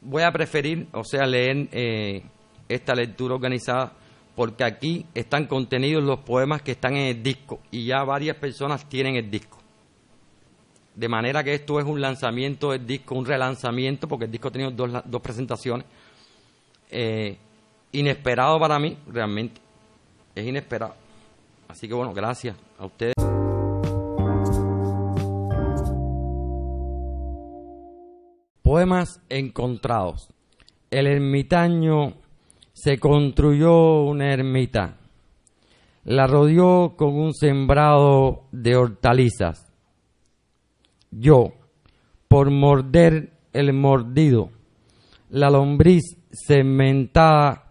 voy 0.01 0.23
a 0.23 0.31
preferir, 0.31 0.87
o 0.91 1.03
sea, 1.03 1.25
leer 1.25 1.69
eh, 1.71 2.23
esta 2.67 2.93
lectura 2.95 3.35
organizada 3.35 3.93
porque 4.35 4.63
aquí 4.63 5.05
están 5.13 5.45
contenidos 5.45 6.03
los 6.03 6.19
poemas 6.19 6.61
que 6.63 6.71
están 6.71 6.95
en 6.95 7.15
el 7.15 7.23
disco 7.23 7.59
y 7.69 7.85
ya 7.85 8.03
varias 8.03 8.35
personas 8.37 8.89
tienen 8.89 9.15
el 9.15 9.29
disco. 9.29 9.59
De 10.95 11.07
manera 11.07 11.43
que 11.43 11.53
esto 11.53 11.79
es 11.79 11.85
un 11.85 12.01
lanzamiento 12.01 12.71
del 12.71 12.85
disco, 12.85 13.15
un 13.15 13.25
relanzamiento, 13.25 14.07
porque 14.07 14.25
el 14.25 14.31
disco 14.31 14.49
ha 14.49 14.51
tenido 14.51 14.71
dos, 14.71 14.91
dos 15.05 15.21
presentaciones. 15.21 15.85
Eh, 16.89 17.37
inesperado 17.93 18.59
para 18.59 18.77
mí, 18.79 18.97
realmente. 19.07 19.61
Es 20.35 20.45
inesperado. 20.45 20.95
Así 21.67 21.87
que 21.87 21.93
bueno, 21.93 22.13
gracias 22.13 22.55
a 22.77 22.85
ustedes. 22.85 23.13
Poemas 28.61 29.21
encontrados. 29.29 30.29
El 30.89 31.07
ermitaño 31.07 32.13
se 32.73 32.99
construyó 32.99 34.03
una 34.03 34.33
ermita. 34.33 34.97
La 36.03 36.27
rodeó 36.27 36.95
con 36.97 37.13
un 37.15 37.33
sembrado 37.33 38.43
de 38.51 38.75
hortalizas. 38.75 39.71
Yo, 41.11 41.53
por 42.27 42.49
morder 42.49 43.31
el 43.53 43.71
mordido, 43.73 44.49
la 45.29 45.49
lombriz 45.49 46.17
cementada, 46.31 47.62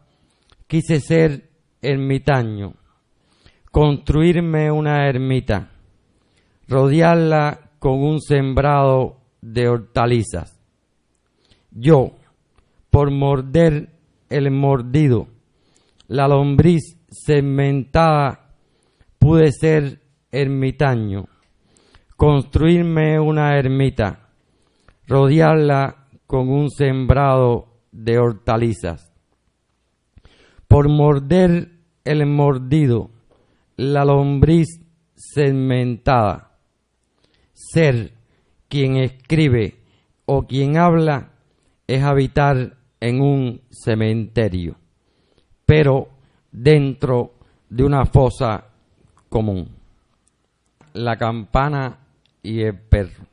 quise 0.72 1.00
ser 1.00 1.50
ermitaño, 1.82 2.72
construirme 3.70 4.70
una 4.70 5.06
ermita, 5.06 5.68
rodearla 6.66 7.72
con 7.78 8.02
un 8.02 8.22
sembrado 8.22 9.18
de 9.42 9.68
hortalizas. 9.68 10.58
Yo, 11.70 12.12
por 12.88 13.10
morder 13.10 13.90
el 14.30 14.50
mordido, 14.50 15.28
la 16.08 16.26
lombriz 16.26 16.96
segmentada, 17.10 18.54
pude 19.18 19.52
ser 19.52 20.00
ermitaño, 20.30 21.26
construirme 22.16 23.20
una 23.20 23.58
ermita, 23.58 24.30
rodearla 25.06 26.06
con 26.26 26.48
un 26.48 26.70
sembrado 26.70 27.66
de 27.90 28.18
hortalizas. 28.18 29.11
Por 30.72 30.88
morder 30.88 31.68
el 32.02 32.24
mordido, 32.24 33.10
la 33.76 34.06
lombriz 34.06 34.80
segmentada, 35.14 36.52
ser 37.52 38.14
quien 38.68 38.96
escribe 38.96 39.76
o 40.24 40.46
quien 40.46 40.78
habla 40.78 41.32
es 41.86 42.02
habitar 42.02 42.78
en 43.00 43.20
un 43.20 43.60
cementerio, 43.68 44.76
pero 45.66 46.08
dentro 46.50 47.34
de 47.68 47.84
una 47.84 48.06
fosa 48.06 48.64
común. 49.28 49.68
La 50.94 51.18
campana 51.18 51.98
y 52.42 52.62
el 52.62 52.80
perro. 52.80 53.26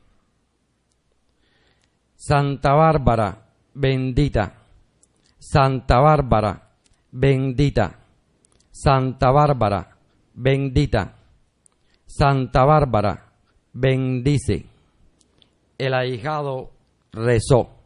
Santa 2.16 2.74
Bárbara, 2.74 3.46
bendita. 3.72 4.56
Santa 5.38 6.00
Bárbara, 6.00 6.69
bendita. 7.12 7.98
Santa 8.70 9.30
Bárbara, 9.30 9.96
bendita. 10.34 11.16
Santa 12.06 12.64
Bárbara, 12.64 13.32
bendice. 13.72 14.66
El 15.78 15.94
ahijado 15.94 16.70
rezó 17.12 17.80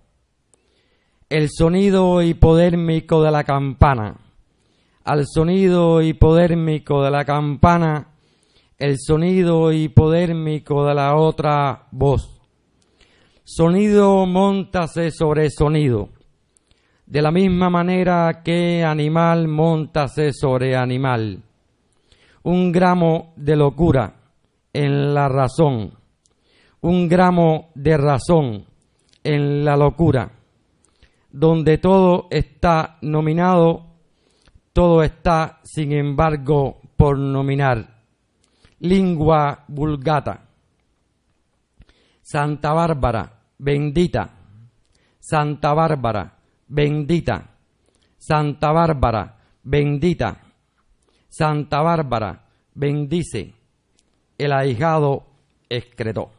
el 1.34 1.48
sonido 1.50 2.22
hipodérmico 2.22 3.20
de 3.22 3.32
la 3.32 3.42
campana, 3.42 4.16
al 5.04 5.24
sonido 5.26 6.00
hipodérmico 6.00 7.02
de 7.02 7.10
la 7.10 7.24
campana, 7.24 8.06
el 8.78 8.96
sonido 8.98 9.72
hipodérmico 9.72 10.86
de 10.86 10.94
la 10.94 11.16
otra 11.16 11.88
voz. 11.90 12.40
Sonido 13.42 14.26
montase 14.26 15.10
sobre 15.10 15.50
sonido, 15.50 16.10
de 17.14 17.22
la 17.22 17.30
misma 17.30 17.70
manera 17.70 18.42
que 18.42 18.82
animal 18.82 19.46
montase 19.46 20.32
sobre 20.32 20.74
animal. 20.74 21.40
Un 22.42 22.72
gramo 22.72 23.34
de 23.36 23.54
locura 23.54 24.14
en 24.72 25.14
la 25.14 25.28
razón, 25.28 25.92
un 26.80 27.08
gramo 27.08 27.70
de 27.76 27.96
razón 27.96 28.64
en 29.22 29.64
la 29.64 29.76
locura 29.76 30.28
donde 31.30 31.78
todo 31.78 32.26
está 32.30 32.98
nominado, 33.02 33.86
todo 34.72 35.04
está, 35.04 35.60
sin 35.62 35.92
embargo, 35.92 36.80
por 36.96 37.16
nominar. 37.16 38.02
Lingua 38.80 39.62
vulgata. 39.68 40.48
Santa 42.22 42.72
Bárbara, 42.72 43.38
bendita. 43.58 44.30
Santa 45.20 45.72
Bárbara, 45.74 46.33
bendita. 46.74 47.50
Santa 48.18 48.72
Bárbara, 48.72 49.38
bendita. 49.62 50.40
Santa 51.28 51.80
Bárbara, 51.82 52.46
bendice. 52.74 53.54
El 54.36 54.52
ahijado 54.52 55.24
excretó. 55.68 56.32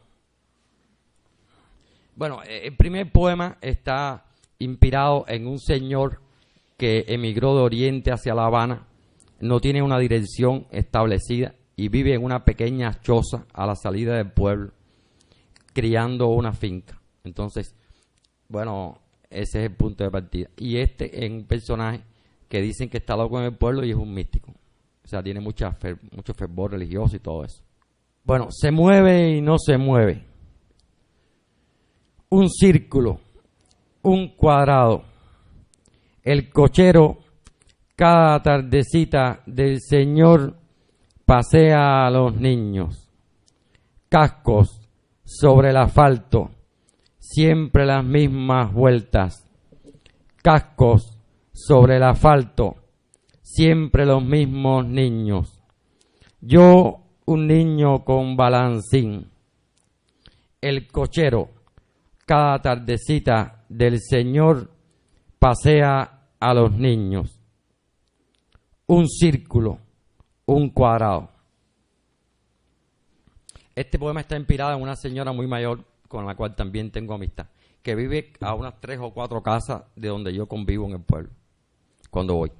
Bueno, 2.15 2.41
el 2.43 2.75
primer 2.75 3.11
poema 3.11 3.57
está 3.61 4.25
inspirado 4.59 5.25
en 5.27 5.47
un 5.47 5.59
señor 5.59 6.21
que 6.77 7.05
emigró 7.07 7.55
de 7.55 7.61
Oriente 7.61 8.11
hacia 8.11 8.35
La 8.35 8.45
Habana, 8.45 8.87
no 9.39 9.59
tiene 9.59 9.81
una 9.81 9.99
dirección 9.99 10.67
establecida 10.71 11.55
y 11.75 11.89
vive 11.89 12.13
en 12.13 12.23
una 12.23 12.43
pequeña 12.43 12.99
choza 13.01 13.45
a 13.53 13.65
la 13.65 13.75
salida 13.75 14.15
del 14.15 14.31
pueblo, 14.31 14.71
criando 15.73 16.27
una 16.27 16.53
finca. 16.53 16.99
Entonces, 17.23 17.75
bueno, 18.47 19.04
ese 19.29 19.59
es 19.59 19.69
el 19.69 19.75
punto 19.75 20.03
de 20.03 20.11
partida. 20.11 20.49
Y 20.57 20.77
este 20.77 21.25
es 21.25 21.31
un 21.31 21.45
personaje 21.45 22.01
que 22.47 22.61
dicen 22.61 22.89
que 22.89 22.97
está 22.97 23.15
loco 23.15 23.39
en 23.39 23.45
el 23.45 23.55
pueblo 23.55 23.85
y 23.85 23.91
es 23.91 23.97
un 23.97 24.13
místico. 24.13 24.51
O 25.03 25.07
sea, 25.07 25.21
tiene 25.21 25.39
mucha 25.39 25.77
mucho 26.11 26.33
fervor 26.33 26.71
religioso 26.71 27.15
y 27.15 27.19
todo 27.19 27.43
eso. 27.43 27.63
Bueno, 28.23 28.47
se 28.49 28.71
mueve 28.71 29.37
y 29.37 29.41
no 29.41 29.57
se 29.59 29.77
mueve. 29.77 30.23
Un 32.29 32.49
círculo 32.49 33.19
un 34.05 34.29
cuadrado. 34.35 35.03
El 36.23 36.49
cochero 36.51 37.17
cada 37.95 38.41
tardecita 38.41 39.41
del 39.45 39.79
Señor 39.81 40.55
pasea 41.25 42.05
a 42.05 42.09
los 42.11 42.35
niños. 42.35 43.09
Cascos 44.07 44.79
sobre 45.23 45.71
el 45.71 45.77
asfalto, 45.77 46.51
siempre 47.27 47.85
las 47.85 48.05
mismas 48.05 48.71
vueltas. 48.71 49.43
Cascos 50.43 51.17
sobre 51.51 51.97
el 51.97 52.03
asfalto, 52.03 52.75
siempre 53.41 54.05
los 54.05 54.23
mismos 54.23 54.85
niños. 54.85 55.63
Yo, 56.39 57.01
un 57.25 57.47
niño 57.47 58.05
con 58.05 58.37
balancín. 58.37 59.31
El 60.61 60.87
cochero, 60.87 61.49
cada 62.25 62.59
tardecita 62.59 63.65
del 63.69 63.99
Señor 63.99 64.69
pasea 65.39 66.27
a 66.39 66.53
los 66.53 66.71
niños. 66.73 67.39
Un 68.85 69.09
círculo, 69.09 69.79
un 70.45 70.69
cuadrado. 70.69 71.29
Este 73.75 73.97
poema 73.97 74.21
está 74.21 74.37
inspirado 74.37 74.75
en 74.75 74.81
una 74.83 74.95
señora 74.95 75.33
muy 75.33 75.47
mayor 75.47 75.94
con 76.07 76.25
la 76.25 76.35
cual 76.35 76.55
también 76.55 76.91
tengo 76.91 77.13
amistad, 77.13 77.47
que 77.81 77.95
vive 77.95 78.33
a 78.41 78.53
unas 78.53 78.79
tres 78.79 78.99
o 79.01 79.11
cuatro 79.13 79.41
casas 79.41 79.83
de 79.95 80.07
donde 80.07 80.33
yo 80.33 80.47
convivo 80.47 80.85
en 80.85 80.93
el 80.93 81.01
pueblo, 81.01 81.29
cuando 82.09 82.35
voy. 82.35 82.51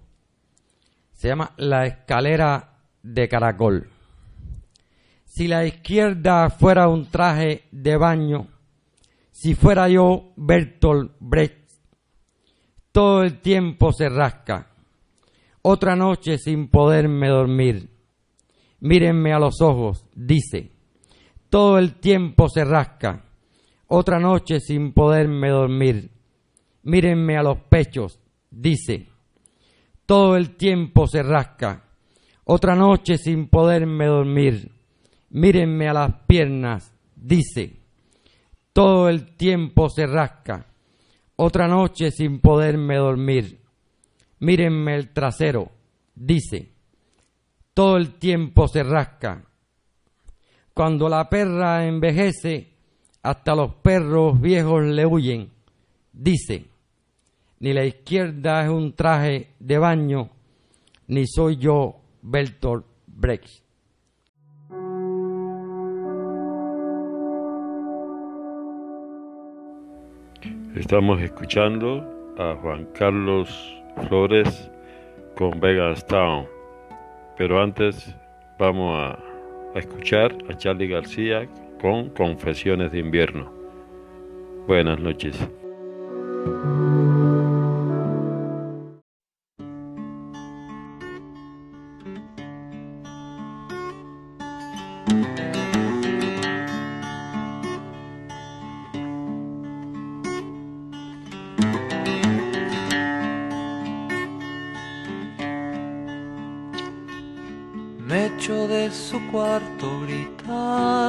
Se 1.14 1.30
llama 1.30 1.54
La 1.58 1.86
escalera 1.86 2.80
de 3.02 3.28
caracol. 3.28 3.90
Si 5.26 5.48
la 5.48 5.66
izquierda 5.66 6.50
fuera 6.50 6.88
un 6.88 7.10
traje 7.10 7.64
de 7.72 7.98
baño, 7.98 8.48
si 9.32 9.54
fuera 9.54 9.90
yo 9.90 10.32
Bertolt 10.38 11.14
Brecht, 11.20 11.70
todo 12.94 13.24
el 13.24 13.42
tiempo 13.42 13.92
se 13.92 14.08
rasca. 14.08 14.72
Otra 15.62 15.98
noche 15.98 16.38
sin 16.38 16.70
poderme 16.70 17.28
dormir. 17.28 17.90
Mírenme 18.80 19.34
a 19.34 19.40
los 19.40 19.62
ojos, 19.62 20.06
dice. 20.16 20.72
Todo 21.50 21.80
el 21.80 21.96
tiempo 21.96 22.48
se 22.48 22.64
rasca. 22.64 23.25
Otra 23.88 24.20
noche 24.20 24.60
sin 24.60 24.94
poderme 24.94 25.50
dormir. 25.50 26.10
Mírenme 26.84 27.38
a 27.38 27.44
los 27.44 27.60
pechos, 27.70 28.20
dice. 28.50 29.08
Todo 30.06 30.36
el 30.36 30.56
tiempo 30.56 31.08
se 31.08 31.24
rasca. 31.24 31.84
Otra 32.44 32.76
noche 32.76 33.18
sin 33.18 33.48
poderme 33.48 34.06
dormir. 34.06 34.72
Mírenme 35.30 35.88
a 35.90 35.94
las 35.94 36.14
piernas, 36.28 36.94
dice. 37.16 37.80
Todo 38.74 39.10
el 39.10 39.36
tiempo 39.36 39.90
se 39.90 40.06
rasca. 40.06 40.68
Otra 41.38 41.68
noche 41.68 42.12
sin 42.12 42.40
poderme 42.40 42.98
dormir. 42.98 43.60
Mírenme 44.40 44.96
el 44.96 45.14
trasero, 45.14 45.72
dice. 46.14 46.72
Todo 47.74 47.98
el 47.98 48.16
tiempo 48.16 48.68
se 48.68 48.84
rasca. 48.84 49.44
Cuando 50.74 51.10
la 51.10 51.30
perra 51.30 51.86
envejece, 51.86 52.75
hasta 53.26 53.56
los 53.56 53.74
perros 53.74 54.40
viejos 54.40 54.84
le 54.84 55.04
huyen, 55.04 55.50
dice. 56.14 56.66
Ni 57.60 57.74
la 57.74 57.84
izquierda 57.84 58.64
es 58.64 58.70
un 58.70 58.94
traje 58.94 59.48
de 59.60 59.80
baño, 59.80 60.30
ni 61.08 61.26
soy 61.26 61.58
yo 61.58 61.96
Bertolt 62.22 62.86
Brecht. 63.08 63.64
Estamos 70.76 71.20
escuchando 71.22 72.36
a 72.38 72.56
Juan 72.62 72.86
Carlos 72.94 73.50
Flores 74.08 74.70
con 75.36 75.60
Vegas 75.60 76.06
Town. 76.06 76.46
Pero 77.38 77.60
antes 77.60 78.16
vamos 78.60 78.96
a, 78.96 79.18
a 79.74 79.80
escuchar 79.80 80.36
a 80.48 80.56
Charlie 80.56 80.90
García 80.90 81.50
con 81.82 82.10
Confesiones 82.10 82.92
de 82.92 83.00
Invierno. 83.00 83.52
Buenas 84.68 85.00
noches. 85.00 85.38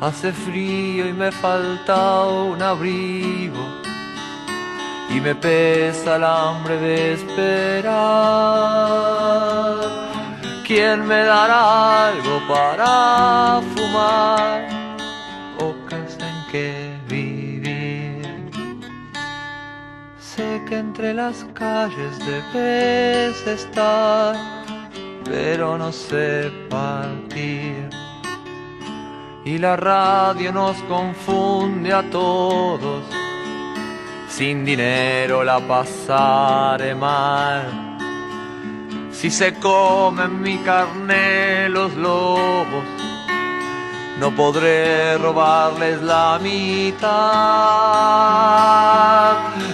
Hace 0.00 0.32
frío 0.32 1.08
y 1.08 1.12
me 1.12 1.32
falta 1.32 2.24
un 2.24 2.62
abrigo 2.62 3.66
y 5.10 5.20
me 5.20 5.34
pesa 5.34 6.14
el 6.14 6.22
hambre 6.22 6.78
de 6.78 7.14
esperar. 7.14 7.98
¿Quién 10.64 11.04
me 11.04 11.24
dará 11.24 12.10
algo 12.10 12.40
para 12.46 13.60
fumar 13.74 14.68
o 15.58 15.74
casa 15.88 16.28
en 16.28 16.46
que 16.52 16.96
vivir? 17.08 18.22
Sé 20.20 20.62
que 20.68 20.78
entre 20.78 21.12
las 21.12 21.44
calles 21.54 22.16
debes 22.24 23.44
estar, 23.48 24.36
pero 25.24 25.76
no 25.76 25.90
sé 25.90 26.52
partir 26.70 28.07
y 29.44 29.58
la 29.58 29.76
radio 29.76 30.52
nos 30.52 30.76
confunde 30.82 31.92
a 31.92 32.02
todos. 32.10 33.04
Sin 34.28 34.64
dinero 34.64 35.42
la 35.44 35.60
pasaré 35.60 36.94
mal. 36.94 37.88
Si 39.10 39.30
se 39.30 39.54
comen 39.54 40.40
mi 40.40 40.58
carne 40.58 41.68
los 41.68 41.94
lobos, 41.94 42.84
no 44.20 44.30
podré 44.34 45.18
robarles 45.18 46.00
la 46.02 46.38
mitad. 46.40 47.08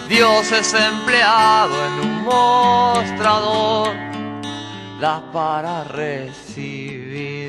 Dios 0.08 0.52
es 0.52 0.74
empleado 0.74 1.74
en 1.86 2.00
un 2.08 2.24
mostrador, 2.24 3.90
da 5.00 5.22
para 5.32 5.84
recibir. 5.84 7.43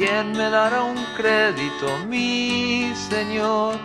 ¿Quién 0.00 0.32
me 0.32 0.48
dará 0.48 0.82
un 0.84 0.96
crédito, 1.14 1.86
mi 2.08 2.90
Señor? 3.10 3.78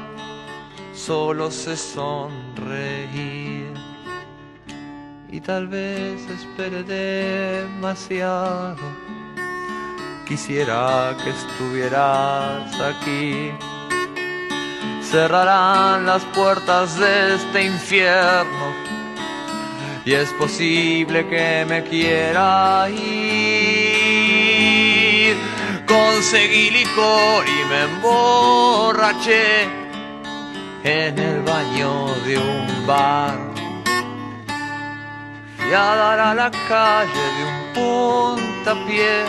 Solo 0.93 1.51
sé 1.51 1.75
sonreír 1.75 3.73
y 5.29 5.41
tal 5.41 5.67
vez 5.67 6.21
espere 6.29 6.83
demasiado. 6.83 8.77
Quisiera 10.25 11.17
que 11.21 11.31
estuvieras 11.31 12.79
aquí. 12.79 13.51
Cerrarán 15.01 16.05
las 16.05 16.23
puertas 16.33 16.97
de 16.97 17.35
este 17.35 17.65
infierno 17.65 18.73
y 20.05 20.13
es 20.13 20.31
posible 20.35 21.27
que 21.27 21.65
me 21.67 21.83
quiera 21.83 22.89
ir 22.89 23.74
conseguí 25.85 26.69
licor 26.71 27.45
y 27.47 27.65
me 27.69 27.83
emborraché 27.83 29.63
en 30.83 31.17
el 31.17 31.41
baño 31.41 32.07
de 32.25 32.37
un 32.37 32.87
bar. 32.87 33.37
Fui 35.57 35.73
a 35.73 35.95
dar 35.95 36.19
a 36.19 36.33
la 36.35 36.51
calle 36.51 37.25
de 37.37 37.43
un 37.51 37.59
puntapié 37.73 39.25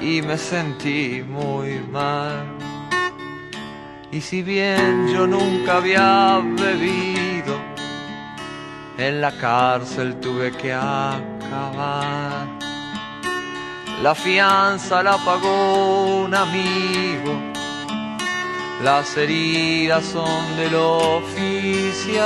y 0.00 0.22
me 0.22 0.36
sentí 0.38 1.22
muy 1.22 1.80
mal. 1.90 2.46
Y 4.10 4.20
si 4.20 4.42
bien 4.42 5.08
yo 5.08 5.26
nunca 5.26 5.78
había 5.78 6.40
bebido, 6.44 7.56
en 8.98 9.20
la 9.20 9.32
cárcel 9.32 10.20
tuve 10.20 10.52
que 10.52 10.72
acabar. 10.72 12.61
La 14.02 14.16
fianza 14.16 15.00
la 15.00 15.16
pagó 15.16 16.24
un 16.24 16.34
amigo. 16.34 17.40
Las 18.82 19.16
heridas 19.16 20.04
son 20.04 20.56
del 20.56 20.74
oficial. 20.74 22.24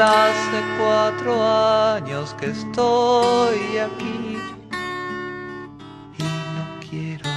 Hace 0.00 0.62
cuatro 0.78 1.32
años 1.94 2.34
que 2.40 2.46
estoy 2.46 3.78
aquí 3.88 4.38
y 6.18 6.22
no 6.22 6.80
quiero 6.88 7.30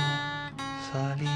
salir. 0.93 1.29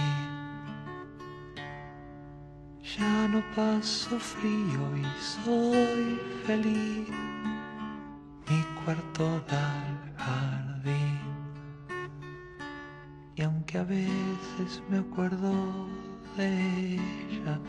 Ya 2.97 3.27
no 3.27 3.43
paso 3.53 4.17
frío 4.19 4.83
y 4.95 5.03
soy 5.19 6.28
feliz. 6.49 7.07
Mi 8.49 8.61
cuarto 8.79 9.25
da 9.51 9.65
al 9.85 9.97
jardín. 10.17 11.19
Y 13.35 13.43
aunque 13.43 13.77
a 13.77 13.83
veces 13.83 14.81
me 14.89 14.97
acuerdo 14.97 15.53
de 16.37 16.95
ella, 16.95 17.59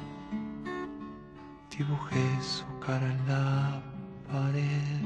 dibujé 1.77 2.27
su 2.40 2.64
cara 2.87 3.07
en 3.16 3.21
la 3.29 3.83
pared. 4.33 5.03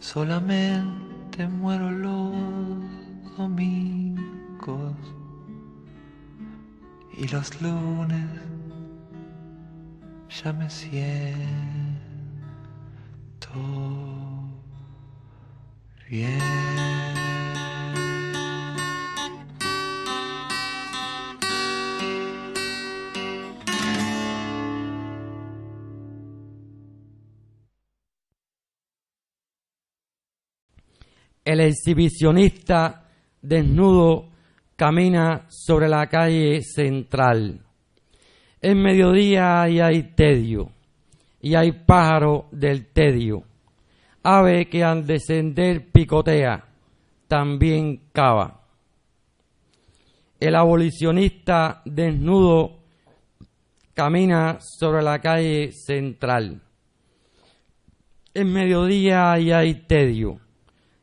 Solamente 0.00 1.46
muero 1.46 1.92
los 1.92 2.32
domingos 3.36 4.96
y 7.16 7.28
los 7.28 7.62
lunes 7.62 8.49
ya 10.30 10.52
me 10.52 10.70
siento 10.70 11.10
bien. 16.08 16.40
El 31.44 31.60
exhibicionista 31.60 33.08
desnudo 33.42 34.28
camina 34.76 35.46
sobre 35.48 35.88
la 35.88 36.06
calle 36.06 36.62
central. 36.62 37.69
Es 38.60 38.76
mediodía 38.76 39.68
y 39.68 39.80
hay 39.80 40.02
tedio, 40.14 40.70
y 41.40 41.54
hay 41.54 41.72
pájaro 41.72 42.46
del 42.50 42.86
tedio. 42.86 43.44
Ave 44.22 44.68
que 44.68 44.84
al 44.84 45.06
descender 45.06 45.90
picotea, 45.90 46.64
también 47.26 48.02
cava. 48.12 48.60
El 50.38 50.54
abolicionista 50.54 51.80
desnudo 51.84 52.80
camina 53.94 54.58
sobre 54.60 55.02
la 55.02 55.18
calle 55.20 55.72
central. 55.72 56.60
Es 58.32 58.46
mediodía 58.46 59.38
y 59.38 59.52
hay 59.52 59.74
tedio 59.86 60.38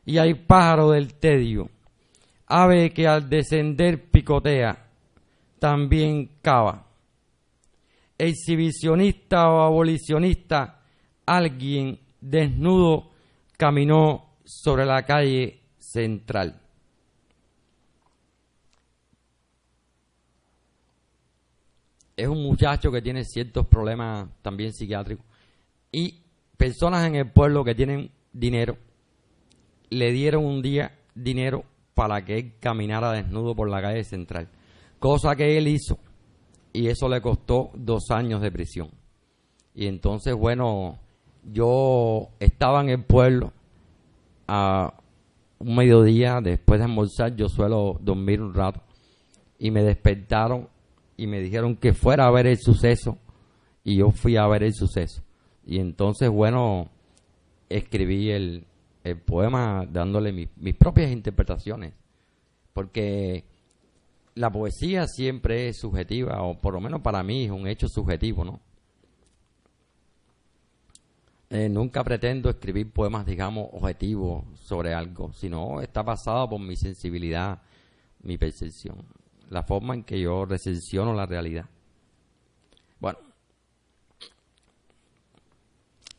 y 0.08 0.16
hay 0.16 0.32
pájaro 0.32 0.92
del 0.92 1.12
tedio, 1.14 1.68
ave 2.46 2.90
que 2.94 3.06
al 3.06 3.28
descender 3.28 4.10
picotea, 4.10 4.86
también 5.58 6.30
cava. 6.40 6.87
Exhibicionista 8.18 9.48
o 9.48 9.62
abolicionista, 9.62 10.82
alguien 11.24 12.00
desnudo 12.20 13.12
caminó 13.56 14.34
sobre 14.44 14.84
la 14.84 15.04
calle 15.04 15.60
central. 15.78 16.60
Es 22.16 22.26
un 22.26 22.42
muchacho 22.42 22.90
que 22.90 23.00
tiene 23.00 23.24
ciertos 23.24 23.68
problemas 23.68 24.28
también 24.42 24.72
psiquiátricos 24.72 25.24
y 25.92 26.20
personas 26.56 27.06
en 27.06 27.14
el 27.14 27.30
pueblo 27.30 27.62
que 27.62 27.76
tienen 27.76 28.10
dinero 28.32 28.76
le 29.90 30.12
dieron 30.12 30.44
un 30.44 30.62
día 30.62 30.98
dinero 31.14 31.64
para 31.94 32.24
que 32.24 32.38
él 32.38 32.54
caminara 32.60 33.12
desnudo 33.12 33.54
por 33.54 33.68
la 33.68 33.82
calle 33.82 34.04
central, 34.04 34.48
cosa 34.98 35.34
que 35.34 35.56
él 35.56 35.68
hizo 35.68 35.98
y 36.78 36.86
eso 36.86 37.08
le 37.08 37.20
costó 37.20 37.72
dos 37.74 38.12
años 38.12 38.40
de 38.40 38.52
prisión. 38.52 38.88
Y 39.74 39.88
entonces, 39.88 40.32
bueno, 40.32 41.00
yo 41.42 42.28
estaba 42.38 42.80
en 42.82 42.90
el 42.90 43.02
pueblo 43.02 43.52
a 44.46 44.94
un 45.58 45.74
mediodía, 45.74 46.40
después 46.40 46.78
de 46.78 46.84
almorzar, 46.84 47.34
yo 47.34 47.48
suelo 47.48 47.98
dormir 48.00 48.40
un 48.40 48.54
rato, 48.54 48.80
y 49.58 49.72
me 49.72 49.82
despertaron 49.82 50.68
y 51.16 51.26
me 51.26 51.40
dijeron 51.40 51.74
que 51.74 51.94
fuera 51.94 52.28
a 52.28 52.30
ver 52.30 52.46
el 52.46 52.58
suceso, 52.58 53.18
y 53.82 53.96
yo 53.96 54.12
fui 54.12 54.36
a 54.36 54.46
ver 54.46 54.62
el 54.62 54.72
suceso. 54.72 55.24
Y 55.66 55.80
entonces, 55.80 56.30
bueno, 56.30 56.90
escribí 57.68 58.30
el, 58.30 58.66
el 59.02 59.20
poema 59.20 59.84
dándole 59.90 60.30
mis 60.30 60.74
propias 60.76 61.10
interpretaciones, 61.10 61.92
porque 62.72 63.42
la 64.38 64.50
poesía 64.50 65.08
siempre 65.08 65.68
es 65.68 65.78
subjetiva, 65.78 66.42
o 66.42 66.56
por 66.56 66.72
lo 66.72 66.80
menos 66.80 67.00
para 67.00 67.24
mí 67.24 67.46
es 67.46 67.50
un 67.50 67.66
hecho 67.66 67.88
subjetivo, 67.88 68.44
¿no? 68.44 68.60
Eh, 71.50 71.68
nunca 71.68 72.04
pretendo 72.04 72.48
escribir 72.48 72.92
poemas, 72.92 73.26
digamos, 73.26 73.68
objetivos 73.72 74.44
sobre 74.60 74.94
algo, 74.94 75.32
sino 75.32 75.80
está 75.80 76.02
basado 76.02 76.50
por 76.50 76.60
mi 76.60 76.76
sensibilidad, 76.76 77.60
mi 78.22 78.38
percepción, 78.38 79.04
la 79.50 79.64
forma 79.64 79.94
en 79.94 80.04
que 80.04 80.20
yo 80.20 80.44
recepciono 80.44 81.14
la 81.14 81.26
realidad. 81.26 81.64
Bueno, 83.00 83.18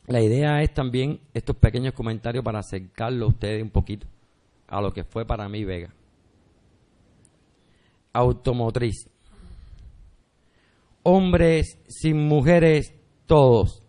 la 0.08 0.20
idea 0.20 0.62
es 0.62 0.74
también 0.74 1.20
estos 1.32 1.56
pequeños 1.56 1.94
comentarios 1.94 2.44
para 2.44 2.58
acercarlo 2.58 3.26
a 3.26 3.28
ustedes 3.28 3.62
un 3.62 3.70
poquito 3.70 4.06
a 4.66 4.82
lo 4.82 4.92
que 4.92 5.04
fue 5.04 5.24
para 5.24 5.48
mí 5.48 5.64
Vega. 5.64 5.90
Automotriz. 8.12 9.08
Hombres 11.02 11.78
sin 11.88 12.26
mujeres 12.26 12.94
todos. 13.26 13.82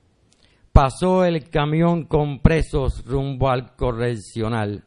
Pasó 0.72 1.26
el 1.26 1.50
camión 1.50 2.06
con 2.06 2.40
presos 2.40 3.04
rumbo 3.06 3.50
al 3.50 3.76
correccional. 3.76 4.86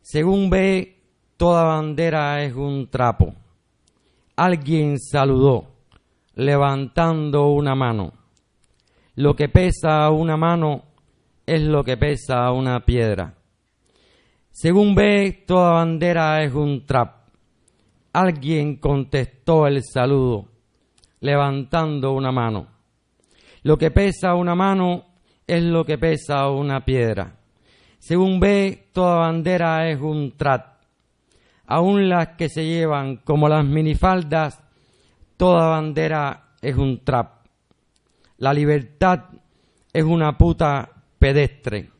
Según 0.00 0.50
ve, 0.50 1.02
toda 1.36 1.64
bandera 1.64 2.42
es 2.42 2.54
un 2.54 2.90
trapo. 2.90 3.34
Alguien 4.36 4.98
saludó, 4.98 5.68
levantando 6.34 7.48
una 7.48 7.74
mano 7.74 8.24
lo 9.16 9.36
que 9.36 9.48
pesa 9.48 10.10
una 10.10 10.36
mano 10.36 10.82
es 11.46 11.62
lo 11.62 11.84
que 11.84 11.96
pesa 11.96 12.50
una 12.50 12.80
piedra. 12.84 13.34
Según 14.50 14.94
ve, 14.94 15.44
toda 15.46 15.72
bandera 15.72 16.42
es 16.42 16.52
un 16.52 16.84
trap. 16.84 17.13
Alguien 18.14 18.76
contestó 18.76 19.66
el 19.66 19.82
saludo, 19.82 20.46
levantando 21.18 22.12
una 22.12 22.30
mano. 22.30 22.68
Lo 23.64 23.76
que 23.76 23.90
pesa 23.90 24.36
una 24.36 24.54
mano 24.54 25.04
es 25.44 25.64
lo 25.64 25.84
que 25.84 25.98
pesa 25.98 26.48
una 26.48 26.84
piedra. 26.84 27.34
Según 27.98 28.38
ve, 28.38 28.90
toda 28.92 29.16
bandera 29.16 29.90
es 29.90 30.00
un 30.00 30.36
trap. 30.36 30.76
Aún 31.66 32.08
las 32.08 32.36
que 32.36 32.48
se 32.48 32.64
llevan 32.64 33.16
como 33.16 33.48
las 33.48 33.64
minifaldas, 33.64 34.62
toda 35.36 35.70
bandera 35.70 36.50
es 36.62 36.76
un 36.76 37.02
trap. 37.02 37.44
La 38.38 38.54
libertad 38.54 39.24
es 39.92 40.04
una 40.04 40.38
puta 40.38 40.88
pedestre 41.18 41.90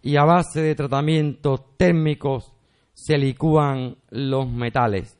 y 0.00 0.16
a 0.16 0.24
base 0.24 0.62
de 0.62 0.74
tratamientos 0.74 1.76
térmicos 1.76 2.50
se 2.94 3.18
licúan 3.18 3.98
los 4.08 4.48
metales. 4.48 5.19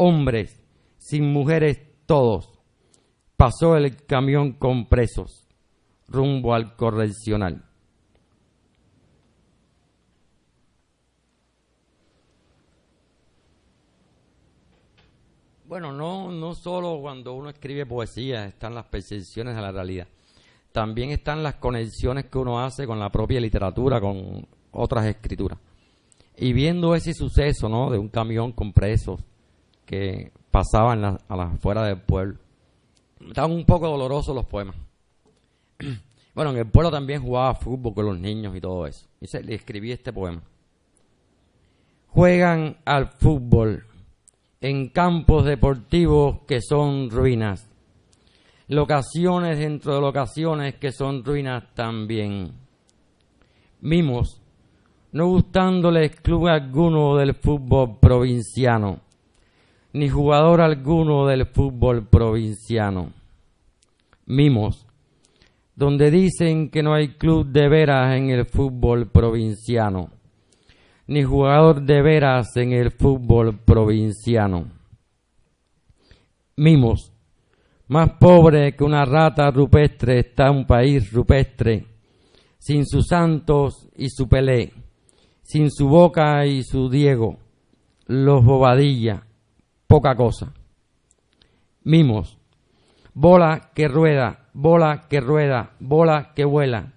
Hombres, 0.00 0.62
sin 0.96 1.32
mujeres 1.32 1.80
todos. 2.06 2.60
Pasó 3.36 3.76
el 3.76 4.04
camión 4.06 4.52
con 4.52 4.88
presos 4.88 5.44
rumbo 6.06 6.54
al 6.54 6.76
correccional. 6.76 7.64
Bueno, 15.66 15.92
no, 15.92 16.30
no 16.30 16.54
solo 16.54 17.00
cuando 17.00 17.34
uno 17.34 17.50
escribe 17.50 17.84
poesía 17.84 18.46
están 18.46 18.76
las 18.76 18.86
percepciones 18.86 19.56
de 19.56 19.62
la 19.62 19.72
realidad. 19.72 20.06
También 20.70 21.10
están 21.10 21.42
las 21.42 21.56
conexiones 21.56 22.26
que 22.26 22.38
uno 22.38 22.64
hace 22.64 22.86
con 22.86 23.00
la 23.00 23.10
propia 23.10 23.40
literatura, 23.40 24.00
con 24.00 24.46
otras 24.70 25.06
escrituras. 25.06 25.58
Y 26.36 26.52
viendo 26.52 26.94
ese 26.94 27.12
suceso, 27.14 27.68
¿no? 27.68 27.90
De 27.90 27.98
un 27.98 28.08
camión 28.08 28.52
con 28.52 28.72
presos 28.72 29.20
que 29.88 30.32
pasaban 30.50 31.02
a 31.02 31.36
las 31.36 31.54
afueras 31.54 31.86
del 31.86 32.02
pueblo. 32.02 32.38
Estaban 33.26 33.52
un 33.52 33.64
poco 33.64 33.88
dolorosos 33.88 34.34
los 34.34 34.44
poemas. 34.44 34.76
Bueno, 36.34 36.52
en 36.52 36.58
el 36.58 36.70
pueblo 36.70 36.92
también 36.92 37.20
jugaba 37.20 37.52
fútbol 37.56 37.94
con 37.94 38.06
los 38.06 38.16
niños 38.16 38.54
y 38.54 38.60
todo 38.60 38.86
eso. 38.86 39.08
Y 39.20 39.26
se, 39.26 39.42
le 39.42 39.56
escribí 39.56 39.90
este 39.90 40.12
poema. 40.12 40.40
Juegan 42.06 42.76
al 42.84 43.08
fútbol 43.08 43.84
en 44.60 44.90
campos 44.90 45.44
deportivos 45.44 46.42
que 46.46 46.60
son 46.60 47.10
ruinas, 47.10 47.68
locaciones 48.68 49.58
dentro 49.58 49.96
de 49.96 50.00
locaciones 50.00 50.76
que 50.76 50.92
son 50.92 51.24
ruinas 51.24 51.74
también. 51.74 52.52
Mimos, 53.80 54.40
no 55.10 55.26
gustándoles 55.26 56.20
club 56.20 56.46
alguno 56.46 57.16
del 57.16 57.34
fútbol 57.34 57.98
provinciano, 57.98 59.00
ni 59.92 60.08
jugador 60.08 60.60
alguno 60.60 61.26
del 61.26 61.46
fútbol 61.46 62.06
provinciano. 62.06 63.12
Mimos, 64.26 64.86
donde 65.74 66.10
dicen 66.10 66.70
que 66.70 66.82
no 66.82 66.94
hay 66.94 67.16
club 67.16 67.46
de 67.46 67.68
veras 67.68 68.16
en 68.16 68.30
el 68.30 68.46
fútbol 68.46 69.10
provinciano 69.10 70.10
ni 71.08 71.22
jugador 71.22 71.82
de 71.82 72.02
veras 72.02 72.54
en 72.56 72.72
el 72.72 72.90
fútbol 72.90 73.58
provinciano. 73.58 74.66
Mimos, 76.56 77.12
más 77.88 78.10
pobre 78.20 78.76
que 78.76 78.84
una 78.84 79.06
rata 79.06 79.50
rupestre 79.50 80.20
está 80.20 80.50
un 80.50 80.66
país 80.66 81.10
rupestre, 81.10 81.86
sin 82.58 82.86
sus 82.86 83.06
santos 83.06 83.88
y 83.96 84.10
su 84.10 84.28
Pelé, 84.28 84.74
sin 85.42 85.70
su 85.70 85.88
Boca 85.88 86.44
y 86.44 86.62
su 86.62 86.90
Diego, 86.90 87.38
los 88.06 88.44
Bobadilla, 88.44 89.22
poca 89.88 90.14
cosa. 90.14 90.52
Mimos, 91.82 92.38
bola 93.14 93.70
que 93.74 93.88
rueda, 93.88 94.50
bola 94.52 95.08
que 95.08 95.20
rueda, 95.20 95.70
bola 95.80 96.34
que 96.34 96.44
vuela, 96.44 96.92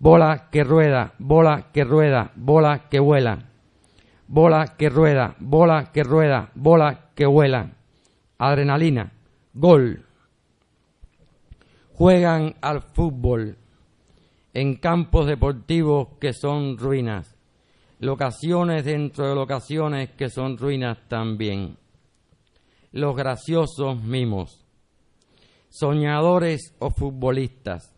bola 0.00 0.50
que 0.50 0.64
rueda, 0.64 1.14
bola 1.18 1.70
que 1.72 1.84
rueda, 1.84 2.32
bola 2.34 2.88
que 2.90 2.98
vuela, 2.98 3.38
bola 4.26 4.76
que 4.76 4.88
rueda, 4.88 5.36
bola 5.38 5.92
que 5.92 6.02
rueda, 6.02 6.50
bola 6.56 7.10
que 7.14 7.24
vuela, 7.24 7.70
adrenalina, 8.36 9.12
gol. 9.54 10.04
Juegan 11.94 12.56
al 12.60 12.82
fútbol 12.82 13.56
en 14.54 14.74
campos 14.76 15.26
deportivos 15.26 16.08
que 16.20 16.32
son 16.32 16.78
ruinas, 16.78 17.36
locaciones 18.00 18.84
dentro 18.84 19.28
de 19.28 19.36
locaciones 19.36 20.10
que 20.10 20.28
son 20.28 20.58
ruinas 20.58 20.98
también. 21.06 21.76
Los 22.92 23.14
graciosos 23.14 24.02
mimos, 24.02 24.64
soñadores 25.68 26.74
o 26.78 26.90
futbolistas. 26.90 27.94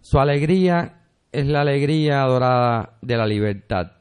Su 0.00 0.18
alegría 0.18 1.02
es 1.30 1.46
la 1.46 1.60
alegría 1.60 2.22
adorada 2.22 2.98
de 3.02 3.16
la 3.16 3.26
libertad. 3.26 3.92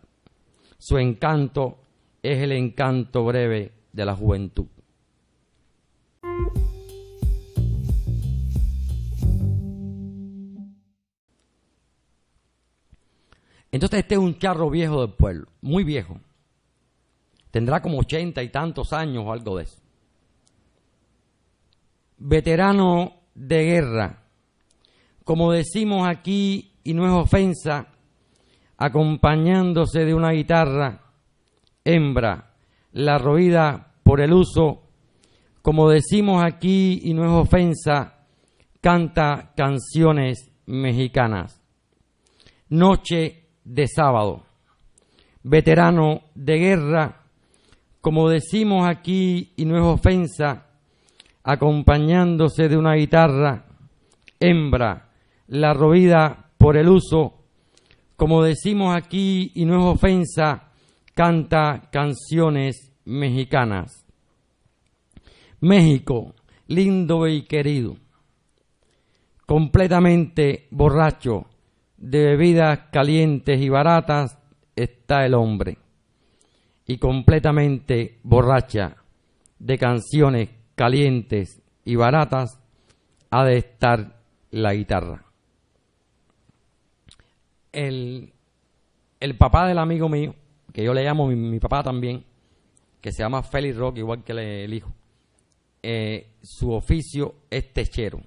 Su 0.77 0.97
encanto 0.97 1.79
es 2.23 2.39
el 2.39 2.53
encanto 2.53 3.25
breve 3.25 3.73
de 3.91 4.05
la 4.05 4.15
juventud. 4.15 4.67
Entonces 13.71 13.99
este 13.99 14.15
es 14.15 14.19
un 14.19 14.39
charro 14.39 14.69
viejo 14.69 15.01
del 15.01 15.13
pueblo, 15.13 15.47
muy 15.61 15.83
viejo. 15.83 16.19
Tendrá 17.51 17.81
como 17.81 17.99
ochenta 17.99 18.41
y 18.41 18.49
tantos 18.49 18.93
años 18.93 19.25
o 19.27 19.31
algo 19.31 19.57
de 19.57 19.63
eso. 19.65 19.88
Veterano 22.19 23.21
de 23.33 23.63
guerra, 23.63 24.23
como 25.23 25.51
decimos 25.51 26.07
aquí, 26.07 26.73
y 26.83 26.93
no 26.93 27.05
es 27.05 27.11
ofensa, 27.11 27.87
acompañándose 28.77 30.05
de 30.05 30.13
una 30.13 30.31
guitarra, 30.31 31.01
hembra, 31.83 32.53
la 32.91 33.17
roída 33.17 33.93
por 34.03 34.21
el 34.21 34.33
uso, 34.33 34.83
como 35.61 35.89
decimos 35.89 36.43
aquí, 36.43 36.99
y 37.03 37.13
no 37.13 37.23
es 37.23 37.31
ofensa, 37.31 38.25
canta 38.81 39.53
canciones 39.55 40.51
mexicanas. 40.65 41.61
Noche 42.69 43.45
de 43.63 43.87
sábado. 43.87 44.45
Veterano 45.43 46.23
de 46.35 46.57
guerra, 46.57 47.23
como 48.01 48.29
decimos 48.29 48.87
aquí, 48.87 49.53
y 49.55 49.65
no 49.65 49.77
es 49.77 49.83
ofensa, 49.83 50.68
acompañándose 51.51 52.69
de 52.69 52.77
una 52.77 52.93
guitarra, 52.93 53.65
hembra, 54.39 55.09
la 55.47 55.73
roída 55.73 56.51
por 56.59 56.77
el 56.77 56.87
uso, 56.87 57.39
como 58.15 58.43
decimos 58.43 58.95
aquí, 58.95 59.51
y 59.55 59.65
no 59.65 59.79
es 59.79 59.95
ofensa, 59.95 60.69
canta 61.15 61.89
canciones 61.91 62.93
mexicanas. 63.05 64.05
México, 65.59 66.35
lindo 66.67 67.27
y 67.27 67.41
querido, 67.41 67.97
completamente 69.47 70.67
borracho, 70.69 71.47
de 71.97 72.25
bebidas 72.25 72.89
calientes 72.91 73.59
y 73.59 73.69
baratas 73.69 74.37
está 74.75 75.25
el 75.25 75.33
hombre 75.33 75.79
y 76.85 76.99
completamente 76.99 78.19
borracha 78.21 78.97
de 79.57 79.77
canciones 79.79 80.58
calientes 80.79 81.61
y 81.83 81.97
baratas 81.97 82.57
ha 83.29 83.43
de 83.43 83.57
estar 83.57 84.15
la 84.49 84.73
guitarra. 84.73 85.25
El, 87.73 88.31
el 89.19 89.37
papá 89.37 89.67
del 89.67 89.77
amigo 89.77 90.07
mío, 90.07 90.33
que 90.71 90.85
yo 90.85 90.93
le 90.93 91.03
llamo 91.03 91.27
mi, 91.27 91.59
papá 91.59 91.83
también, 91.83 92.23
que 93.01 93.11
se 93.11 93.23
llama 93.23 93.43
Félix 93.43 93.75
Rock, 93.75 93.97
igual 93.97 94.23
que 94.23 94.31
el 94.63 94.73
hijo, 94.73 94.93
eh, 95.83 96.29
su 96.41 96.71
oficio 96.71 97.35
es 97.49 97.73
techero 97.73 98.21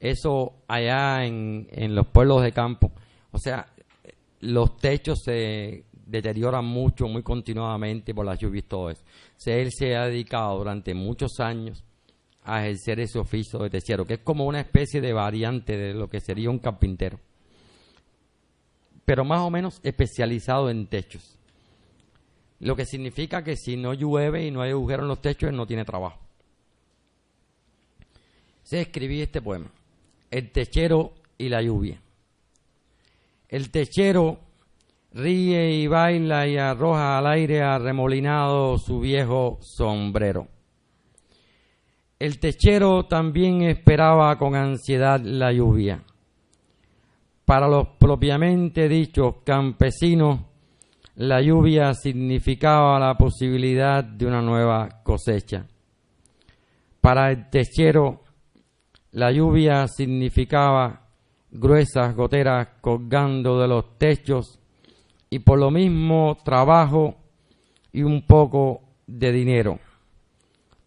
eso 0.00 0.54
allá 0.66 1.24
en, 1.26 1.94
los 1.94 2.08
pueblos 2.08 2.42
de 2.42 2.52
campo, 2.52 2.90
o 3.30 3.38
sea, 3.38 3.66
los 4.40 4.78
techos 4.78 5.20
se 5.22 5.84
deterioran 6.10 6.64
mucho, 6.64 7.06
muy 7.08 7.22
continuadamente 7.22 8.14
por 8.14 8.26
las 8.26 8.38
lluvias 8.38 8.64
y 8.64 8.68
todo 8.68 8.90
eso. 8.90 9.02
él 9.46 9.70
se 9.72 9.96
ha 9.96 10.06
dedicado 10.06 10.58
durante 10.58 10.94
muchos 10.94 11.40
años 11.40 11.84
a 12.44 12.62
ejercer 12.62 13.00
ese 13.00 13.18
oficio 13.18 13.58
de 13.60 13.70
techero, 13.70 14.06
que 14.06 14.14
es 14.14 14.20
como 14.20 14.46
una 14.46 14.60
especie 14.60 15.00
de 15.00 15.12
variante 15.12 15.76
de 15.76 15.94
lo 15.94 16.08
que 16.08 16.20
sería 16.20 16.50
un 16.50 16.58
carpintero, 16.58 17.20
pero 19.04 19.24
más 19.24 19.40
o 19.40 19.50
menos 19.50 19.80
especializado 19.82 20.70
en 20.70 20.86
techos. 20.86 21.38
Lo 22.60 22.76
que 22.76 22.84
significa 22.84 23.42
que 23.42 23.56
si 23.56 23.76
no 23.76 23.94
llueve 23.94 24.46
y 24.46 24.50
no 24.50 24.62
hay 24.62 24.70
agujero 24.70 25.02
en 25.02 25.08
los 25.08 25.22
techos, 25.22 25.50
él 25.50 25.56
no 25.56 25.66
tiene 25.66 25.84
trabajo. 25.84 26.18
Se 28.62 28.80
escribí 28.82 29.22
este 29.22 29.40
poema 29.40 29.70
el 30.30 30.50
techero 30.50 31.12
y 31.36 31.48
la 31.48 31.62
lluvia. 31.62 32.00
El 33.48 33.70
techero 33.70 34.38
ríe 35.12 35.72
y 35.72 35.86
baila 35.86 36.46
y 36.46 36.56
arroja 36.56 37.18
al 37.18 37.26
aire 37.26 37.62
arremolinado 37.62 38.78
su 38.78 39.00
viejo 39.00 39.58
sombrero. 39.60 40.48
El 42.18 42.38
techero 42.38 43.06
también 43.06 43.62
esperaba 43.62 44.36
con 44.36 44.54
ansiedad 44.54 45.20
la 45.20 45.52
lluvia. 45.52 46.04
Para 47.44 47.66
los 47.66 47.88
propiamente 47.98 48.88
dichos 48.88 49.36
campesinos, 49.44 50.40
la 51.16 51.40
lluvia 51.40 51.94
significaba 51.94 52.98
la 52.98 53.16
posibilidad 53.16 54.04
de 54.04 54.26
una 54.26 54.40
nueva 54.40 55.00
cosecha. 55.02 55.66
Para 57.00 57.30
el 57.30 57.48
techero, 57.50 58.22
la 59.12 59.32
lluvia 59.32 59.88
significaba 59.88 61.08
gruesas 61.50 62.14
goteras 62.14 62.68
colgando 62.80 63.58
de 63.58 63.66
los 63.66 63.98
techos 63.98 64.59
y 65.30 65.38
por 65.38 65.58
lo 65.60 65.70
mismo 65.70 66.36
trabajo 66.44 67.14
y 67.92 68.02
un 68.02 68.26
poco 68.26 68.82
de 69.06 69.30
dinero, 69.30 69.78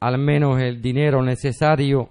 al 0.01 0.17
menos 0.17 0.61
el 0.61 0.81
dinero 0.81 1.23
necesario 1.23 2.09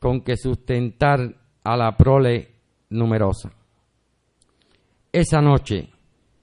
con 0.00 0.20
que 0.20 0.36
sustentar 0.36 1.34
a 1.62 1.76
la 1.76 1.96
prole 1.96 2.50
numerosa. 2.90 3.52
Esa 5.12 5.40
noche, 5.40 5.88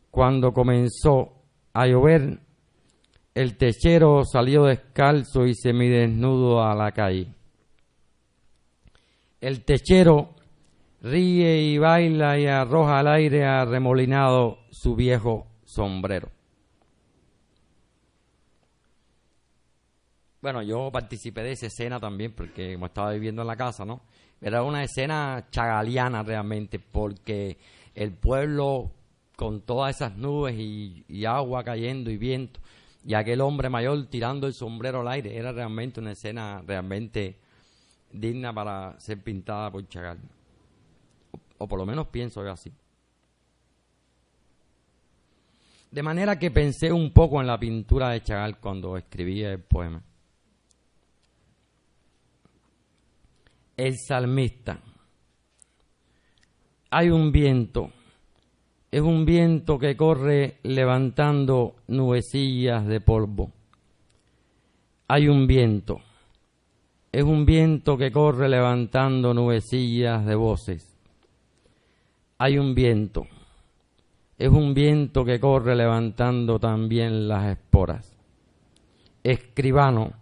cuando 0.09 0.53
comenzó 0.53 1.33
a 1.73 1.85
llover, 1.85 2.39
el 3.35 3.57
techero 3.57 4.23
salió 4.23 4.63
descalzo 4.63 5.45
y 5.45 5.53
semidesnudo 5.53 6.63
a 6.63 6.73
la 6.73 6.91
calle. 6.91 7.27
El 9.41 9.63
techero 9.63 10.35
ríe 11.01 11.61
y 11.63 11.77
baila 11.77 12.37
y 12.39 12.45
arroja 12.45 12.99
al 12.99 13.07
aire 13.07 13.45
arremolinado 13.45 14.59
su 14.71 14.95
viejo 14.95 15.47
sombrero. 15.65 16.29
Bueno, 20.41 20.63
yo 20.63 20.91
participé 20.91 21.43
de 21.43 21.51
esa 21.51 21.67
escena 21.67 21.99
también 21.99 22.33
porque 22.33 22.73
como 22.73 22.87
estaba 22.87 23.11
viviendo 23.11 23.41
en 23.41 23.47
la 23.47 23.55
casa, 23.55 23.85
¿no? 23.85 24.01
Era 24.41 24.63
una 24.63 24.83
escena 24.83 25.45
chagaliana 25.51 26.23
realmente 26.23 26.79
porque 26.79 27.57
el 27.93 28.11
pueblo 28.11 28.91
con 29.35 29.61
todas 29.61 29.95
esas 29.95 30.17
nubes 30.17 30.55
y, 30.57 31.05
y 31.07 31.25
agua 31.25 31.63
cayendo 31.63 32.09
y 32.09 32.17
viento 32.17 32.59
y 33.05 33.13
aquel 33.13 33.41
hombre 33.41 33.69
mayor 33.69 34.05
tirando 34.07 34.47
el 34.47 34.53
sombrero 34.53 35.01
al 35.01 35.07
aire, 35.07 35.35
era 35.35 35.51
realmente 35.51 35.99
una 35.99 36.11
escena 36.11 36.63
realmente 36.65 37.37
digna 38.11 38.53
para 38.53 38.99
ser 38.99 39.21
pintada 39.23 39.71
por 39.71 39.87
Chagall. 39.87 40.19
O, 41.61 41.67
por 41.67 41.79
lo 41.79 41.85
menos 41.85 42.07
pienso 42.07 42.41
así. 42.41 42.71
De 45.91 46.03
manera 46.03 46.39
que 46.39 46.51
pensé 46.51 46.91
un 46.91 47.11
poco 47.11 47.41
en 47.41 47.47
la 47.47 47.59
pintura 47.59 48.09
de 48.09 48.21
Chagall 48.23 48.59
cuando 48.59 48.97
escribí 48.97 49.43
el 49.43 49.59
poema. 49.59 50.01
El 53.75 53.97
salmista. 53.97 54.79
Hay 56.89 57.09
un 57.09 57.31
viento. 57.31 57.91
Es 58.89 59.01
un 59.01 59.25
viento 59.25 59.77
que 59.77 59.95
corre 59.95 60.57
levantando 60.63 61.75
nubecillas 61.87 62.85
de 62.85 63.01
polvo. 63.01 63.51
Hay 65.07 65.27
un 65.27 65.47
viento 65.47 66.01
es 67.11 67.23
un 67.23 67.45
viento 67.45 67.97
que 67.97 68.11
corre 68.11 68.47
levantando 68.47 69.33
nubecillas 69.33 70.25
de 70.25 70.35
voces. 70.35 70.90
Hay 72.41 72.57
un 72.57 72.73
viento. 72.73 73.27
Es 74.35 74.49
un 74.49 74.73
viento 74.73 75.23
que 75.23 75.39
corre 75.39 75.75
levantando 75.75 76.57
también 76.57 77.27
las 77.27 77.51
esporas. 77.55 78.17
Escribano, 79.21 80.13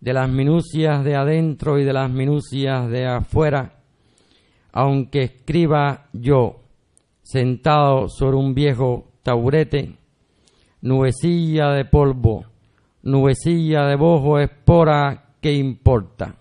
de 0.00 0.14
las 0.14 0.30
minucias 0.30 1.04
de 1.04 1.16
adentro 1.16 1.78
y 1.78 1.84
de 1.84 1.92
las 1.92 2.10
minucias 2.10 2.88
de 2.88 3.06
afuera, 3.06 3.82
aunque 4.72 5.24
escriba 5.24 6.06
yo, 6.14 6.62
sentado 7.20 8.08
sobre 8.08 8.38
un 8.38 8.54
viejo 8.54 9.12
taburete, 9.22 9.98
nubecilla 10.80 11.72
de 11.72 11.84
polvo, 11.84 12.46
nubecilla 13.02 13.84
de 13.84 13.96
bojo, 13.96 14.38
espora, 14.38 15.34
¿qué 15.42 15.52
importa? 15.52 16.36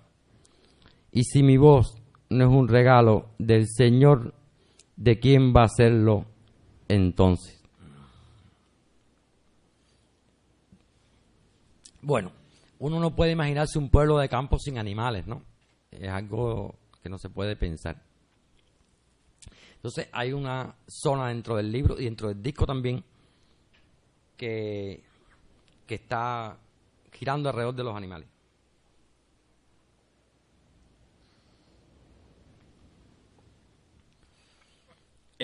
Y 1.11 1.23
si 1.25 1.43
mi 1.43 1.57
voz 1.57 1.93
no 2.29 2.45
es 2.45 2.49
un 2.49 2.69
regalo 2.69 3.25
del 3.37 3.67
Señor, 3.67 4.33
¿de 4.95 5.19
quién 5.19 5.53
va 5.55 5.63
a 5.63 5.69
serlo 5.69 6.25
entonces? 6.87 7.61
Bueno, 12.01 12.31
uno 12.79 12.99
no 12.99 13.15
puede 13.15 13.31
imaginarse 13.31 13.79
un 13.79 13.89
pueblo 13.89 14.17
de 14.17 14.27
campo 14.27 14.59
sin 14.59 14.77
animales, 14.77 15.25
¿no? 15.25 15.41
Es 15.89 16.09
algo 16.09 16.75
que 17.01 17.09
no 17.09 17.17
se 17.17 17.29
puede 17.29 17.55
pensar. 17.55 18.03
Entonces 19.75 20.07
hay 20.11 20.33
una 20.33 20.75
zona 20.87 21.29
dentro 21.29 21.55
del 21.55 21.71
libro 21.71 21.99
y 21.99 22.05
dentro 22.05 22.29
del 22.29 22.41
disco 22.41 22.65
también 22.65 23.03
que, 24.37 25.03
que 25.85 25.95
está 25.95 26.57
girando 27.11 27.49
alrededor 27.49 27.75
de 27.75 27.83
los 27.83 27.95
animales. 27.95 28.32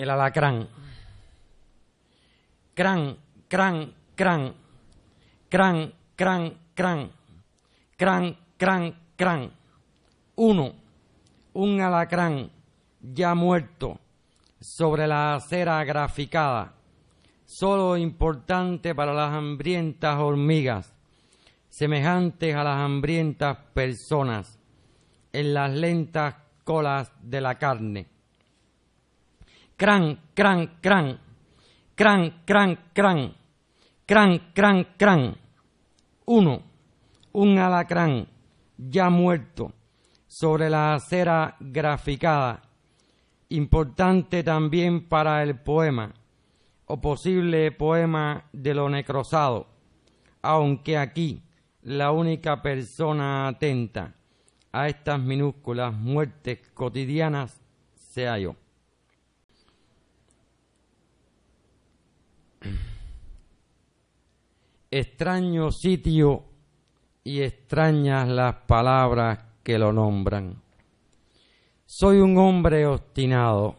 El 0.00 0.08
alacrán. 0.08 0.66
Cran, 2.72 3.18
cran, 3.48 3.94
cran. 4.14 4.54
Cran, 5.50 5.92
cran, 6.16 6.58
cran. 6.74 7.10
Cran, 7.98 8.36
cran, 8.56 8.94
cran. 9.14 9.50
Uno. 10.36 10.72
Un 11.52 11.82
alacrán 11.82 12.50
ya 13.02 13.34
muerto 13.34 14.00
sobre 14.58 15.06
la 15.06 15.34
acera 15.34 15.84
graficada, 15.84 16.72
solo 17.44 17.98
importante 17.98 18.94
para 18.94 19.12
las 19.12 19.34
hambrientas 19.34 20.18
hormigas, 20.18 20.94
semejantes 21.68 22.54
a 22.54 22.64
las 22.64 22.78
hambrientas 22.78 23.58
personas, 23.74 24.58
en 25.30 25.52
las 25.52 25.70
lentas 25.70 26.36
colas 26.64 27.12
de 27.20 27.40
la 27.42 27.58
carne. 27.58 28.19
Cran, 29.80 30.20
cran, 30.34 30.76
cran, 30.82 31.18
cran, 31.94 32.42
cran, 32.44 32.78
cran, 32.92 33.34
cran, 34.04 34.52
cran, 34.52 34.86
cran. 34.98 35.36
Uno, 36.26 36.62
un 37.32 37.58
alacrán 37.58 38.28
ya 38.76 39.08
muerto 39.08 39.72
sobre 40.26 40.68
la 40.68 40.92
acera 40.92 41.56
graficada. 41.60 42.60
Importante 43.48 44.42
también 44.42 45.08
para 45.08 45.42
el 45.42 45.58
poema 45.58 46.12
o 46.84 47.00
posible 47.00 47.72
poema 47.72 48.50
de 48.52 48.74
lo 48.74 48.90
necrosado, 48.90 49.66
aunque 50.42 50.98
aquí 50.98 51.42
la 51.84 52.12
única 52.12 52.60
persona 52.60 53.48
atenta 53.48 54.12
a 54.72 54.88
estas 54.88 55.18
minúsculas 55.18 55.94
muertes 55.94 56.68
cotidianas 56.74 57.62
sea 57.94 58.38
yo. 58.38 58.56
Extraño 64.92 65.70
sitio 65.70 66.46
y 67.22 67.42
extrañas 67.42 68.28
las 68.28 68.56
palabras 68.66 69.38
que 69.62 69.78
lo 69.78 69.92
nombran. 69.92 70.60
Soy 71.86 72.18
un 72.18 72.36
hombre 72.38 72.86
obstinado. 72.86 73.76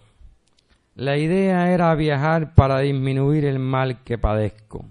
La 0.95 1.17
idea 1.17 1.69
era 1.73 1.93
viajar 1.95 2.53
para 2.55 2.79
disminuir 2.79 3.43
el 3.43 3.59
mal 3.59 4.05
que 4.05 4.17
padezco. 4.17 4.85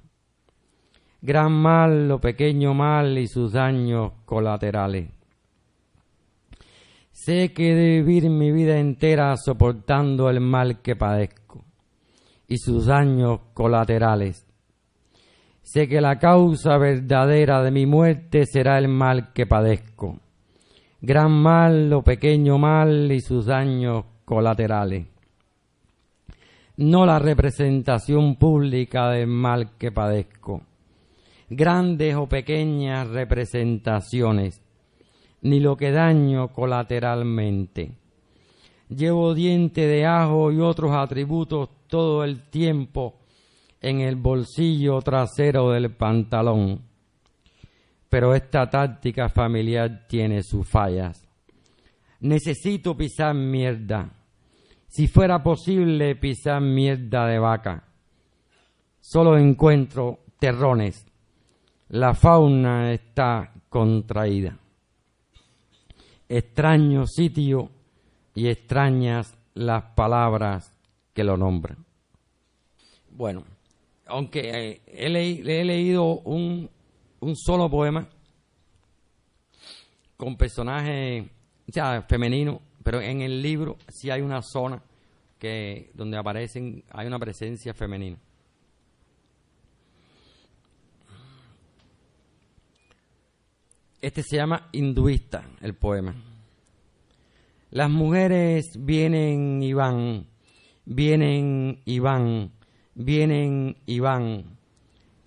Gran 1.23 1.53
mal 1.53 2.11
o 2.11 2.21
pequeño 2.21 2.75
mal 2.75 3.17
y 3.17 3.27
sus 3.27 3.53
daños 3.53 4.13
colaterales. 4.27 5.09
Sé 7.13 7.55
que 7.55 7.73
he 7.73 7.75
de 7.75 8.03
vivir 8.03 8.29
mi 8.29 8.53
vida 8.53 8.79
entera 8.79 9.35
soportando 9.39 10.29
el 10.29 10.41
mal 10.41 10.83
que 10.83 10.97
padezco 10.97 11.65
y 12.47 12.59
sus 12.59 12.85
daños 12.85 13.41
colaterales. 13.55 14.50
Sé 15.73 15.89
que 15.89 16.01
la 16.01 16.19
causa 16.19 16.79
verdadera 16.79 17.63
de 17.63 17.71
mi 17.71 17.87
muerte 17.87 18.45
será 18.47 18.79
el 18.79 18.89
mal 18.89 19.33
que 19.33 19.47
padezco 19.47 20.19
gran 21.01 21.33
mal 21.33 21.93
o 21.93 22.03
pequeño 22.03 22.59
mal 22.59 23.11
y 23.11 23.21
sus 23.21 23.47
daños 23.47 24.05
colaterales. 24.25 25.07
No 26.77 27.07
la 27.07 27.19
representación 27.19 28.37
pública 28.37 29.11
del 29.11 29.27
mal 29.27 29.77
que 29.77 29.93
padezco, 29.93 30.63
grandes 31.49 32.15
o 32.17 32.27
pequeñas 32.27 33.09
representaciones, 33.09 34.63
ni 35.43 35.61
lo 35.61 35.77
que 35.77 35.91
daño 35.91 36.49
colateralmente. 36.49 37.93
Llevo 38.89 39.35
diente 39.35 39.87
de 39.87 40.05
ajo 40.07 40.53
y 40.53 40.61
otros 40.61 40.93
atributos 40.93 41.69
todo 41.87 42.25
el 42.25 42.43
tiempo 42.51 43.20
en 43.81 44.01
el 44.01 44.17
bolsillo 44.17 45.01
trasero 45.03 45.71
del 45.71 45.91
pantalón 45.95 46.91
pero 48.11 48.35
esta 48.35 48.69
táctica 48.69 49.29
familiar 49.29 50.07
tiene 50.09 50.43
sus 50.43 50.69
fallas. 50.69 51.27
Necesito 52.19 52.97
pisar 52.97 53.35
mierda. 53.35 54.11
Si 54.89 55.07
fuera 55.07 55.43
posible 55.43 56.17
pisar 56.17 56.61
mierda 56.61 57.27
de 57.27 57.39
vaca. 57.39 57.85
Solo 58.99 59.39
encuentro 59.39 60.19
terrones. 60.41 61.07
La 61.89 62.13
fauna 62.13 62.93
está 62.93 63.53
contraída. 63.69 64.59
Extraño 66.29 67.07
sitio 67.07 67.71
y 68.35 68.49
extrañas 68.49 69.39
las 69.55 69.85
palabras 69.95 70.77
que 71.15 71.23
lo 71.23 71.37
nombran. 71.37 71.85
Bueno, 73.11 73.45
aunque 74.11 74.41
eh, 74.41 74.81
he, 74.87 75.07
he 75.07 75.65
leído 75.65 76.21
un 76.21 76.69
solo 77.35 77.71
poema 77.71 78.09
con 80.21 80.37
personajes, 80.37 81.25
o 81.67 82.03
femenino, 82.07 82.61
pero 82.83 83.01
en 83.01 83.23
el 83.23 83.41
libro 83.41 83.79
sí 83.89 84.11
hay 84.11 84.21
una 84.21 84.43
zona 84.43 84.83
que 85.39 85.91
donde 85.95 86.19
aparecen, 86.19 86.85
hay 86.91 87.07
una 87.07 87.19
presencia 87.19 87.73
femenina. 87.73 88.19
Este 94.03 94.23
se 94.23 94.37
llama 94.37 94.69
Hinduista, 94.73 95.43
el 95.63 95.75
poema. 95.75 96.15
Las 97.71 97.89
mujeres 97.89 98.73
vienen 98.79 99.63
y 99.63 99.73
van, 99.73 100.27
vienen 100.85 101.81
y 101.87 101.99
van, 101.99 102.53
vienen 102.95 103.77
y 103.87 104.01
van. 104.01 104.59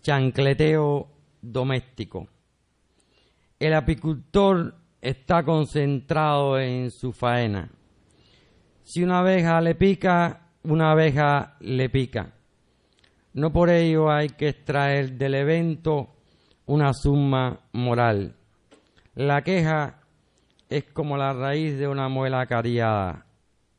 Chancleteo 0.02 1.08
doméstico. 1.42 2.28
El 3.60 3.74
apicultor 3.74 4.76
está 5.02 5.44
concentrado 5.44 6.60
en 6.60 6.92
su 6.92 7.14
faena. 7.14 7.70
Si 8.84 9.04
una 9.04 9.20
abeja 9.20 9.62
le 9.62 9.76
pica, 9.76 10.50
una 10.64 10.92
abeja 10.92 11.56
le 11.62 11.90
pica. 11.90 12.34
No 13.34 13.52
por 13.52 13.70
ello 13.70 14.12
hay 14.12 14.30
que 14.30 14.50
extraer 14.50 15.14
del 15.14 15.36
evento 15.36 16.10
una 16.66 16.94
suma 16.94 17.60
moral. 17.72 18.36
La 19.16 19.42
queja 19.44 20.02
es 20.70 20.86
como 20.86 21.18
la 21.18 21.34
raíz 21.34 21.78
de 21.78 21.88
una 21.88 22.10
muela 22.10 22.46
cariada, 22.46 23.26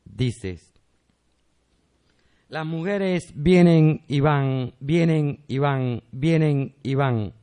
dices. 0.05 0.64
Las 2.49 2.65
mujeres 2.65 3.33
vienen 3.35 4.03
y 4.07 4.19
van, 4.19 4.73
vienen 4.79 5.43
y 5.47 5.57
van, 5.57 6.03
vienen 6.11 6.75
y 6.83 6.95
van 6.95 7.33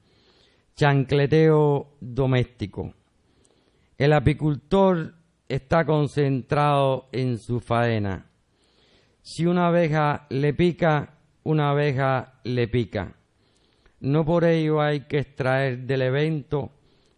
chancleteo 0.77 1.97
doméstico. 2.01 2.95
El 3.99 4.13
apicultor 4.13 5.15
está 5.49 5.85
concentrado 5.85 7.09
en 7.13 7.39
su 7.39 7.61
faena. 7.61 8.27
Si 9.23 9.47
una 9.47 9.69
abeja 9.69 10.27
le 10.31 10.55
pica, 10.55 11.19
una 11.45 11.71
abeja 11.71 12.41
le 12.45 12.69
pica. 12.69 13.15
No 14.01 14.25
por 14.25 14.45
ello 14.45 14.81
hay 14.81 15.03
que 15.03 15.19
extraer 15.19 15.87
del 15.87 16.03
evento 16.03 16.73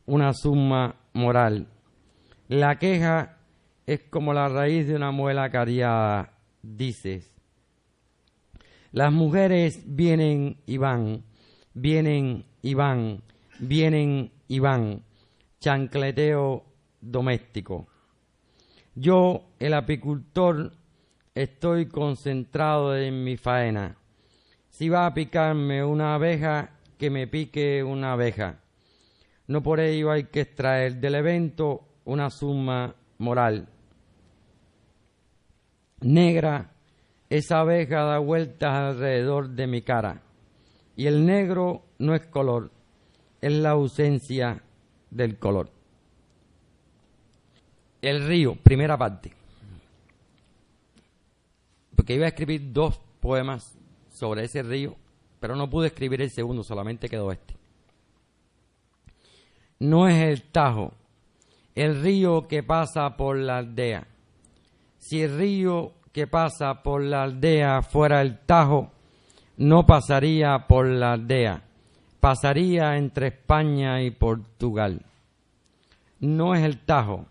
una 0.06 0.34
suma 0.34 0.96
moral. 1.14 1.68
La 2.48 2.78
queja 2.78 3.38
es 3.86 4.02
como 4.10 4.34
la 4.34 4.48
raíz 4.48 4.86
de 4.86 4.96
una 4.96 5.10
muela 5.10 5.50
cariada, 5.50 6.34
dices. 6.62 7.33
Las 8.94 9.12
mujeres 9.12 9.82
vienen 9.86 10.58
y 10.66 10.76
van, 10.76 11.24
vienen 11.72 12.44
y 12.62 12.74
van, 12.74 13.24
vienen 13.58 14.30
y 14.46 14.60
van, 14.60 15.02
chancleteo 15.58 16.64
doméstico. 17.00 17.88
Yo, 18.94 19.50
el 19.58 19.74
apicultor, 19.74 20.76
estoy 21.34 21.86
concentrado 21.86 22.96
en 22.96 23.24
mi 23.24 23.36
faena. 23.36 23.96
Si 24.68 24.88
va 24.88 25.06
a 25.06 25.14
picarme 25.14 25.82
una 25.82 26.14
abeja, 26.14 26.78
que 26.96 27.10
me 27.10 27.26
pique 27.26 27.82
una 27.82 28.12
abeja. 28.12 28.60
No 29.48 29.60
por 29.60 29.80
ello 29.80 30.12
hay 30.12 30.26
que 30.26 30.42
extraer 30.42 31.00
del 31.00 31.16
evento 31.16 31.88
una 32.04 32.30
suma 32.30 32.94
moral. 33.18 33.66
Negra, 36.00 36.73
esa 37.30 37.60
abeja 37.60 38.02
da 38.02 38.18
vueltas 38.18 38.72
alrededor 38.72 39.50
de 39.50 39.66
mi 39.66 39.82
cara. 39.82 40.22
Y 40.96 41.06
el 41.06 41.26
negro 41.26 41.82
no 41.98 42.14
es 42.14 42.26
color, 42.26 42.70
es 43.40 43.52
la 43.52 43.70
ausencia 43.70 44.62
del 45.10 45.38
color. 45.38 45.70
El 48.02 48.26
río, 48.26 48.56
primera 48.56 48.96
parte. 48.96 49.32
Porque 51.96 52.14
iba 52.14 52.26
a 52.26 52.28
escribir 52.28 52.72
dos 52.72 53.00
poemas 53.20 53.76
sobre 54.10 54.44
ese 54.44 54.62
río, 54.62 54.96
pero 55.40 55.56
no 55.56 55.70
pude 55.70 55.88
escribir 55.88 56.20
el 56.20 56.30
segundo, 56.30 56.62
solamente 56.62 57.08
quedó 57.08 57.32
este. 57.32 57.54
No 59.78 60.06
es 60.06 60.22
el 60.22 60.42
Tajo, 60.42 60.92
el 61.74 62.00
río 62.02 62.46
que 62.46 62.62
pasa 62.62 63.16
por 63.16 63.36
la 63.38 63.58
aldea. 63.58 64.06
Si 64.98 65.22
el 65.22 65.36
río 65.36 65.92
que 66.14 66.26
pasa 66.26 66.82
por 66.82 67.02
la 67.02 67.24
aldea 67.24 67.82
fuera 67.82 68.22
el 68.22 68.38
Tajo, 68.38 68.90
no 69.58 69.84
pasaría 69.84 70.66
por 70.66 70.86
la 70.86 71.12
aldea, 71.12 71.62
pasaría 72.20 72.96
entre 72.96 73.26
España 73.26 74.02
y 74.02 74.10
Portugal. 74.10 75.02
No 76.20 76.54
es 76.54 76.62
el 76.62 76.78
Tajo, 76.78 77.26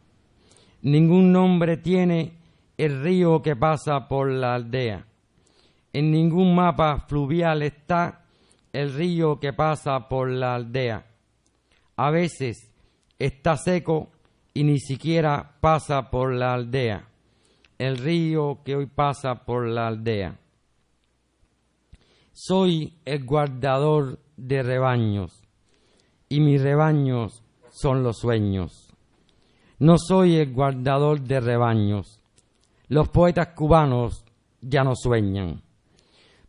Ningún 0.84 1.32
nombre 1.32 1.78
tiene 1.78 2.34
el 2.78 3.02
río 3.02 3.42
que 3.42 3.56
pasa 3.56 4.10
por 4.10 4.30
la 4.30 4.56
aldea. 4.56 5.06
En 5.94 6.12
ningún 6.12 6.54
mapa 6.54 7.06
fluvial 7.08 7.62
está 7.62 8.26
el 8.74 8.94
río 8.94 9.40
que 9.40 9.54
pasa 9.54 10.10
por 10.10 10.30
la 10.30 10.56
aldea. 10.56 11.06
A 11.96 12.12
veces 12.12 12.70
está 13.18 13.56
seco 13.56 14.10
y 14.54 14.66
ni 14.66 14.78
siquiera 14.78 15.54
pasa 15.62 16.10
por 16.10 16.34
la 16.34 16.54
aldea. 16.54 17.08
El 17.84 17.98
río 17.98 18.60
que 18.64 18.78
hoy 18.78 18.86
pasa 18.86 19.44
por 19.44 19.68
la 19.68 19.88
aldea. 19.88 20.40
Soy 22.32 22.94
el 23.04 23.26
guardador 23.26 24.20
de 24.38 24.64
rebaños 24.64 25.44
y 26.30 26.40
mis 26.40 26.62
rebaños 26.62 27.44
son 27.72 28.02
los 28.02 28.20
sueños. 28.20 28.88
No 29.80 29.98
soy 29.98 30.38
el 30.38 30.54
guardador 30.54 31.20
de 31.24 31.42
rebaños. 31.42 32.22
Los 32.88 33.10
poetas 33.10 33.50
cubanos 33.50 34.24
ya 34.62 34.86
no 34.86 34.96
sueñan. 34.96 35.62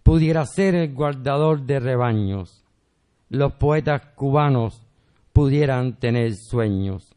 Pudiera 0.04 0.46
ser 0.46 0.76
el 0.76 0.94
guardador 0.94 1.62
de 1.62 1.80
rebaños. 1.80 2.62
Los 3.28 3.54
poetas 3.54 4.02
cubanos 4.14 4.86
pudieran 5.32 5.98
tener 5.98 6.36
sueños. 6.36 7.13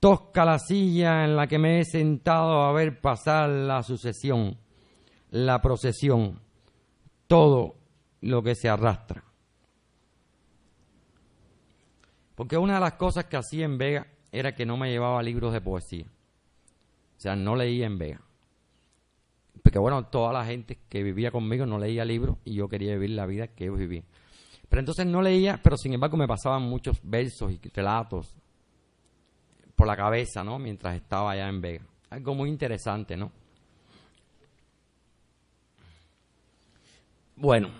Tosca 0.00 0.44
la 0.44 0.58
silla 0.58 1.24
en 1.24 1.34
la 1.34 1.46
que 1.46 1.58
me 1.58 1.80
he 1.80 1.84
sentado 1.84 2.62
a 2.62 2.72
ver 2.72 3.00
pasar 3.00 3.48
la 3.48 3.82
sucesión, 3.82 4.56
la 5.30 5.60
procesión, 5.60 6.40
todo 7.26 7.76
lo 8.20 8.42
que 8.42 8.54
se 8.54 8.68
arrastra. 8.68 9.24
Porque 12.36 12.56
una 12.56 12.74
de 12.74 12.80
las 12.80 12.92
cosas 12.92 13.24
que 13.24 13.36
hacía 13.36 13.64
en 13.64 13.78
Vega 13.78 14.06
era 14.30 14.54
que 14.54 14.64
no 14.64 14.76
me 14.76 14.90
llevaba 14.90 15.22
libros 15.22 15.52
de 15.52 15.60
poesía. 15.60 16.06
O 16.06 17.20
sea, 17.20 17.34
no 17.34 17.56
leía 17.56 17.86
en 17.86 17.98
Vega. 17.98 18.20
Porque 19.60 19.80
bueno, 19.80 20.06
toda 20.06 20.32
la 20.32 20.44
gente 20.44 20.78
que 20.88 21.02
vivía 21.02 21.32
conmigo 21.32 21.66
no 21.66 21.78
leía 21.78 22.04
libros 22.04 22.38
y 22.44 22.54
yo 22.54 22.68
quería 22.68 22.92
vivir 22.92 23.10
la 23.10 23.26
vida 23.26 23.48
que 23.48 23.64
ellos 23.64 23.78
vivían. 23.78 24.04
Pero 24.68 24.80
entonces 24.80 25.06
no 25.06 25.20
leía, 25.20 25.60
pero 25.62 25.76
sin 25.76 25.94
embargo 25.94 26.16
me 26.16 26.28
pasaban 26.28 26.62
muchos 26.62 27.00
versos 27.02 27.52
y 27.52 27.60
relatos 27.74 28.36
por 29.78 29.86
la 29.86 29.96
cabeza, 29.96 30.42
¿no? 30.42 30.58
Mientras 30.58 30.96
estaba 30.96 31.30
allá 31.30 31.48
en 31.48 31.60
Vega. 31.60 31.86
Algo 32.10 32.34
muy 32.34 32.50
interesante, 32.50 33.16
¿no? 33.16 33.30
Bueno, 37.36 37.70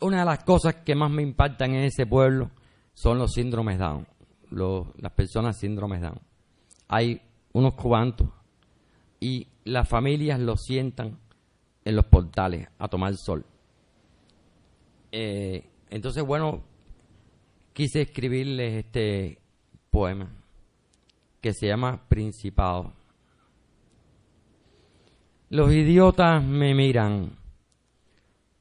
una 0.00 0.18
de 0.18 0.24
las 0.24 0.42
cosas 0.42 0.76
que 0.84 0.96
más 0.96 1.10
me 1.10 1.22
impactan 1.22 1.74
en 1.74 1.84
ese 1.84 2.06
pueblo 2.06 2.50
son 2.92 3.18
los 3.18 3.32
síndromes 3.32 3.78
Down 3.78 4.04
las 4.50 5.12
personas 5.12 5.60
síndromes 5.60 6.00
Down. 6.00 6.20
Hay 6.88 7.22
unos 7.52 7.74
cuantos 7.74 8.28
y 9.20 9.46
las 9.62 9.88
familias 9.88 10.40
lo 10.40 10.56
sientan 10.56 11.20
en 11.84 11.94
los 11.94 12.06
portales 12.06 12.66
a 12.80 12.88
tomar 12.88 13.14
sol. 13.14 13.46
Eh, 15.12 15.70
entonces, 15.88 16.24
bueno, 16.24 16.64
quise 17.72 18.00
escribirles 18.00 18.84
este 18.84 19.38
poema 19.88 20.39
que 21.40 21.52
se 21.52 21.66
llama 21.68 22.02
Principado. 22.08 22.92
Los 25.48 25.72
idiotas 25.72 26.42
me 26.44 26.74
miran. 26.74 27.36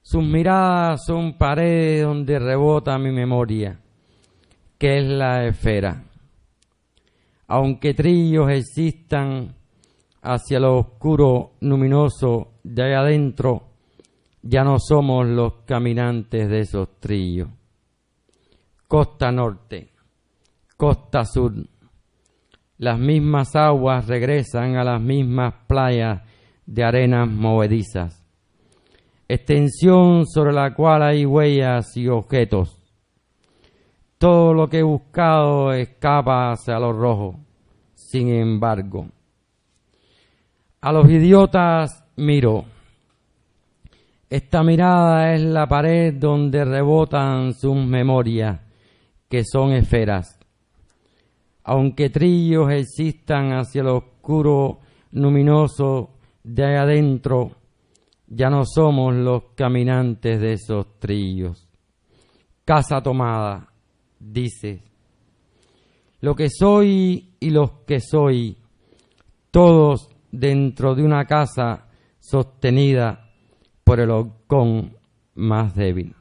Sus 0.01 0.23
miradas 0.23 1.01
son 1.05 1.37
paredes 1.37 2.03
donde 2.03 2.39
rebota 2.39 2.97
mi 2.97 3.11
memoria 3.11 3.79
que 4.79 4.99
es 4.99 5.05
la 5.05 5.45
esfera. 5.45 6.03
Aunque 7.47 7.93
trillos 7.93 8.49
existan 8.49 9.53
hacia 10.21 10.59
lo 10.59 10.77
oscuro 10.77 11.55
luminoso 11.59 12.53
de 12.63 12.83
ahí 12.83 12.93
adentro, 12.93 13.63
ya 14.41 14.63
no 14.63 14.79
somos 14.79 15.27
los 15.27 15.65
caminantes 15.65 16.49
de 16.49 16.61
esos 16.61 16.97
trillos. 16.99 17.49
Costa 18.87 19.31
norte, 19.31 19.91
costa 20.77 21.25
sur, 21.25 21.53
las 22.79 22.97
mismas 22.97 23.55
aguas 23.55 24.07
regresan 24.07 24.75
a 24.75 24.83
las 24.83 24.99
mismas 24.99 25.53
playas 25.67 26.23
de 26.65 26.83
arenas 26.83 27.29
movedizas, 27.29 28.25
extensión 29.27 30.25
sobre 30.25 30.53
la 30.53 30.73
cual 30.73 31.03
hay 31.03 31.23
huellas 31.27 31.95
y 31.95 32.07
objetos 32.07 32.79
todo 34.19 34.53
lo 34.53 34.67
que 34.67 34.79
he 34.79 34.83
buscado 34.83 35.71
escapa 35.71 36.51
hacia 36.51 36.77
lo 36.77 36.91
rojo. 36.91 37.39
Sin 37.95 38.27
embargo, 38.29 39.07
a 40.81 40.91
los 40.91 41.09
idiotas 41.09 42.03
miro. 42.17 42.65
Esta 44.29 44.61
mirada 44.61 45.33
es 45.33 45.41
la 45.41 45.67
pared 45.67 46.13
donde 46.13 46.63
rebotan 46.63 47.53
sus 47.53 47.75
memorias, 47.75 48.59
que 49.27 49.43
son 49.43 49.71
esferas. 49.71 50.38
Aunque 51.71 52.09
trillos 52.09 52.71
existan 52.71 53.51
hacia 53.51 53.83
lo 53.83 53.97
oscuro 53.97 54.79
luminoso 55.11 56.15
de 56.43 56.75
adentro, 56.75 57.51
ya 58.25 58.49
no 58.49 58.63
somos 58.65 59.13
los 59.13 59.51
caminantes 59.53 60.41
de 60.41 60.53
esos 60.53 60.97
trillos. 60.97 61.69
Casa 62.65 63.03
tomada, 63.03 63.71
dice, 64.19 64.81
lo 66.21 66.35
que 66.35 66.49
soy 66.49 67.35
y 67.39 67.51
los 67.51 67.71
que 67.85 67.99
soy, 67.99 68.57
todos 69.51 70.09
dentro 70.31 70.95
de 70.95 71.03
una 71.03 71.25
casa 71.25 71.85
sostenida 72.19 73.29
por 73.83 73.99
el 73.99 74.09
halcón 74.09 74.97
más 75.35 75.75
débil. 75.75 76.15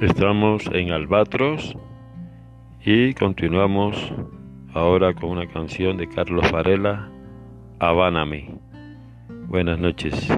Estamos 0.00 0.64
en 0.72 0.92
Albatros 0.92 1.76
y 2.84 3.14
continuamos 3.14 3.96
ahora 4.72 5.12
con 5.12 5.30
una 5.30 5.48
canción 5.48 5.96
de 5.96 6.08
Carlos 6.08 6.52
Varela, 6.52 7.10
Habáname. 7.80 8.60
Buenas 9.48 9.80
noches. 9.80 10.28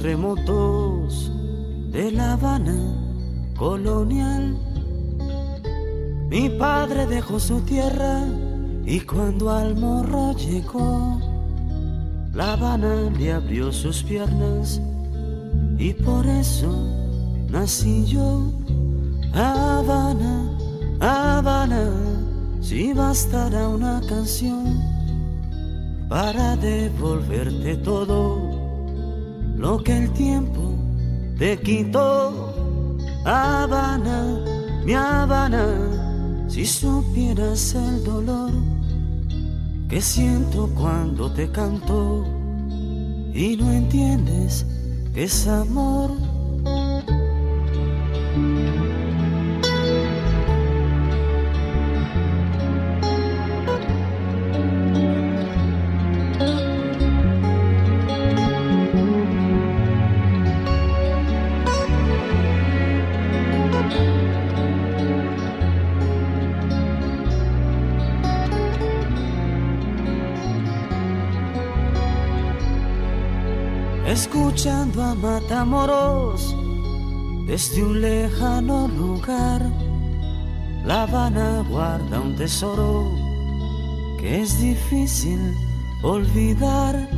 Remotos 0.00 1.30
de 1.90 2.10
La 2.10 2.32
Habana 2.32 2.76
colonial. 3.56 4.56
Mi 6.28 6.48
padre 6.48 7.06
dejó 7.06 7.38
su 7.38 7.60
tierra 7.60 8.24
y 8.84 9.00
cuando 9.00 9.50
al 9.50 9.76
morro 9.76 10.32
llegó, 10.36 11.20
La 12.32 12.54
Habana 12.54 13.10
le 13.18 13.32
abrió 13.32 13.72
sus 13.72 14.02
piernas 14.02 14.80
y 15.78 15.92
por 15.92 16.26
eso 16.26 16.72
nací 17.50 18.06
yo. 18.06 18.50
Habana, 19.34 20.50
Habana, 21.00 21.90
si 22.60 22.92
bastará 22.92 23.68
una 23.68 24.00
canción 24.08 24.80
para 26.08 26.56
devolverte 26.56 27.76
todo 27.76 28.49
lo 29.60 29.82
que 29.84 29.96
el 29.96 30.10
tiempo 30.12 30.74
te 31.38 31.58
quitó. 31.60 32.96
Habana, 33.26 34.40
mi 34.84 34.94
Habana, 34.94 35.66
si 36.48 36.64
supieras 36.64 37.74
el 37.74 38.02
dolor 38.02 38.52
que 39.88 40.00
siento 40.00 40.70
cuando 40.74 41.30
te 41.32 41.50
canto 41.50 42.24
y 43.34 43.56
no 43.58 43.70
entiendes 43.70 44.64
que 45.12 45.24
es 45.24 45.46
amor. 45.46 46.10
Escuchando 74.20 75.02
a 75.02 75.14
Matamoros 75.14 76.54
desde 77.46 77.82
un 77.82 78.02
lejano 78.02 78.86
lugar. 78.86 79.62
La 80.84 81.04
Habana 81.04 81.64
guarda 81.70 82.20
un 82.20 82.36
tesoro 82.36 83.10
que 84.18 84.42
es 84.42 84.60
difícil 84.60 85.40
olvidar. 86.02 87.08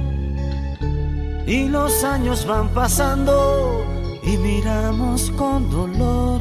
Y 1.45 1.69
los 1.69 2.05
años 2.05 2.47
van 2.47 2.69
pasando 2.69 3.85
y 4.23 4.37
miramos 4.37 5.33
con 5.33 5.69
dolor 5.71 6.41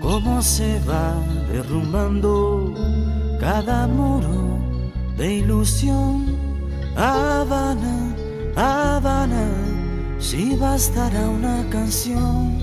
cómo 0.00 0.40
se 0.40 0.78
va 0.88 1.14
derrumbando 1.50 2.72
cada 3.40 3.88
muro 3.88 4.60
de 5.16 5.34
ilusión. 5.34 6.36
Habana 6.96 8.17
Habana, 8.60 9.48
si 10.18 10.56
bastará 10.56 11.28
una 11.28 11.64
canción 11.70 12.58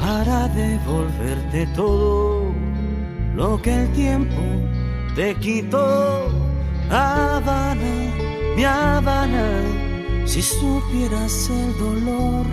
para 0.00 0.48
devolverte 0.48 1.64
todo 1.76 2.52
lo 3.36 3.62
que 3.62 3.72
el 3.72 3.92
tiempo 3.92 4.42
te 5.14 5.36
quitó. 5.36 6.26
Habana, 6.90 7.92
mi 8.56 8.64
Habana, 8.64 9.46
si 10.24 10.42
supieras 10.42 11.48
el 11.50 11.78
dolor 11.78 12.46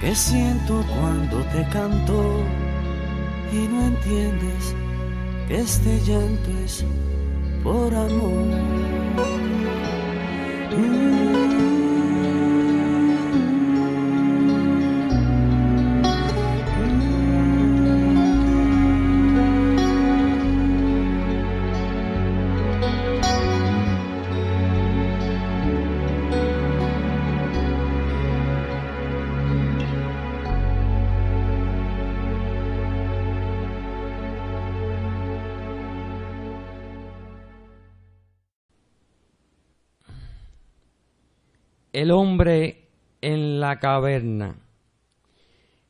que 0.00 0.14
siento 0.14 0.82
cuando 0.98 1.42
te 1.52 1.62
canto 1.68 2.42
y 3.52 3.68
no 3.68 3.82
entiendes 3.88 4.74
que 5.46 5.58
este 5.58 6.00
llanto 6.06 6.50
es 6.64 6.86
por 7.62 7.94
amor. 7.94 9.47
Mm-hmm. 10.78 11.27
El 42.00 42.12
hombre 42.12 42.90
en 43.20 43.58
la 43.58 43.80
caverna 43.80 44.54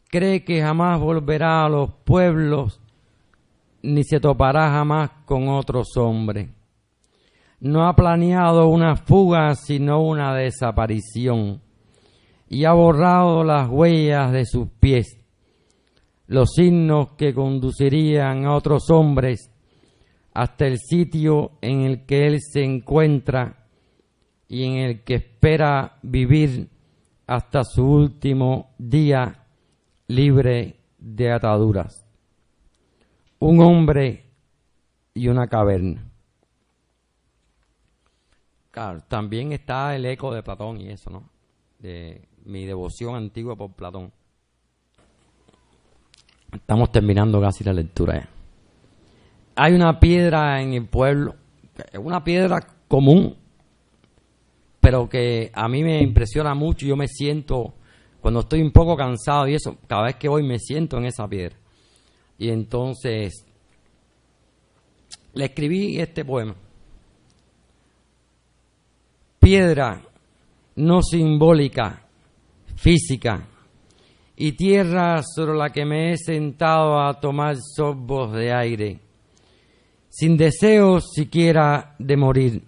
cree 0.09 0.43
que 0.43 0.63
jamás 0.63 0.99
volverá 0.99 1.67
a 1.67 1.69
los 1.69 1.91
pueblos 2.07 2.81
ni 3.83 4.05
se 4.05 4.19
topará 4.19 4.71
jamás 4.71 5.11
con 5.27 5.51
otros 5.51 5.99
hombres. 5.99 6.49
No 7.61 7.87
ha 7.87 7.95
planeado 7.95 8.69
una 8.69 8.97
fuga 8.97 9.55
sino 9.55 10.01
una 10.01 10.35
desaparición 10.35 11.61
y 12.49 12.65
ha 12.65 12.73
borrado 12.73 13.45
las 13.45 13.69
huellas 13.69 14.33
de 14.33 14.47
sus 14.47 14.67
pies, 14.81 15.19
los 16.27 16.55
signos 16.55 17.13
que 17.19 17.35
conducirían 17.35 18.47
a 18.47 18.55
otros 18.55 18.89
hombres 18.89 19.51
hasta 20.33 20.67
el 20.67 20.79
sitio 20.79 21.51
en 21.61 21.83
el 21.83 22.07
que 22.07 22.27
él 22.27 22.39
se 22.41 22.65
encuentra 22.65 23.58
y 24.49 24.65
en 24.65 24.77
el 24.79 25.05
que 25.05 25.17
espera 25.17 25.99
vivir 26.03 26.69
hasta 27.27 27.63
su 27.65 27.85
último 27.85 28.71
día 28.79 29.45
libre 30.07 30.77
de 30.99 31.31
ataduras. 31.31 32.07
Un 33.39 33.61
hombre 33.61 34.25
y 35.15 35.29
una 35.29 35.47
caverna. 35.47 36.03
Claro, 38.71 39.03
también 39.09 39.53
está 39.53 39.95
el 39.95 40.07
eco 40.07 40.33
de 40.33 40.43
Platón 40.43 40.81
y 40.81 40.89
eso, 40.89 41.11
¿no? 41.11 41.29
De 41.79 42.23
mi 42.45 42.65
devoción 42.65 43.15
antigua 43.15 43.57
por 43.57 43.73
Platón. 43.73 44.13
Estamos 46.53 46.91
terminando 46.91 47.41
casi 47.41 47.63
la 47.65 47.73
lectura 47.73 48.21
ya. 48.21 48.29
Hay 49.57 49.75
una 49.75 49.99
piedra 49.99 50.63
en 50.63 50.73
el 50.73 50.87
pueblo, 50.87 51.35
una 51.99 52.23
piedra 52.23 52.65
común, 52.87 53.37
pero 54.81 55.09
que 55.09 55.51
a 55.53 55.69
mí 55.69 55.83
me 55.83 56.01
impresiona 56.01 56.55
mucho. 56.55 56.87
Yo 56.87 56.97
me 56.97 57.09
siento, 57.09 57.75
cuando 58.21 58.41
estoy 58.41 58.63
un 58.63 58.71
poco 58.71 58.97
cansado 58.97 59.49
y 59.49 59.55
eso, 59.55 59.77
cada 59.87 60.05
vez 60.05 60.17
que 60.17 60.29
voy 60.29 60.43
me 60.43 60.59
siento 60.59 60.99
en 60.99 61.07
esa 61.07 61.29
piedra. 61.29 61.57
Y 62.39 62.51
entonces 62.51 63.45
le 65.35 65.45
escribí 65.45 65.99
este 65.99 66.25
poema. 66.25 66.55
Piedra 69.39 70.03
no 70.77 71.03
simbólica, 71.03 72.07
física, 72.77 73.47
y 74.41 74.53
tierra 74.53 75.21
sobre 75.23 75.57
la 75.57 75.71
que 75.71 75.85
me 75.85 76.13
he 76.13 76.17
sentado 76.17 77.01
a 77.01 77.19
tomar 77.19 77.57
sorbos 77.57 78.33
de 78.33 78.53
aire, 78.53 79.01
sin 80.09 80.37
deseo 80.37 81.01
siquiera 81.01 81.97
de 81.99 82.17
morir 82.17 82.63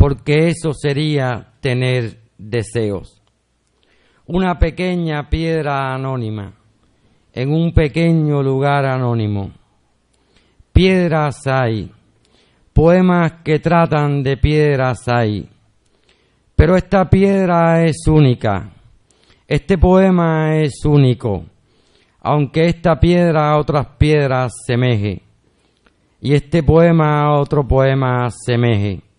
porque 0.00 0.48
eso 0.48 0.72
sería 0.72 1.52
tener 1.60 2.20
deseos. 2.38 3.20
Una 4.24 4.58
pequeña 4.58 5.28
piedra 5.28 5.94
anónima 5.94 6.54
en 7.34 7.52
un 7.52 7.74
pequeño 7.74 8.42
lugar 8.42 8.86
anónimo. 8.86 9.50
Piedras 10.72 11.46
hay, 11.46 11.92
poemas 12.72 13.42
que 13.44 13.58
tratan 13.58 14.22
de 14.22 14.38
piedras 14.38 15.06
hay, 15.06 15.50
pero 16.56 16.76
esta 16.76 17.10
piedra 17.10 17.84
es 17.84 17.98
única, 18.06 18.70
este 19.46 19.76
poema 19.76 20.56
es 20.56 20.82
único, 20.86 21.44
aunque 22.20 22.68
esta 22.68 22.98
piedra 22.98 23.50
a 23.50 23.58
otras 23.58 23.86
piedras 23.98 24.50
semeje, 24.66 25.20
y 26.22 26.32
este 26.32 26.62
poema 26.62 27.24
a 27.24 27.38
otro 27.38 27.68
poema 27.68 28.26
semeje. 28.30 29.09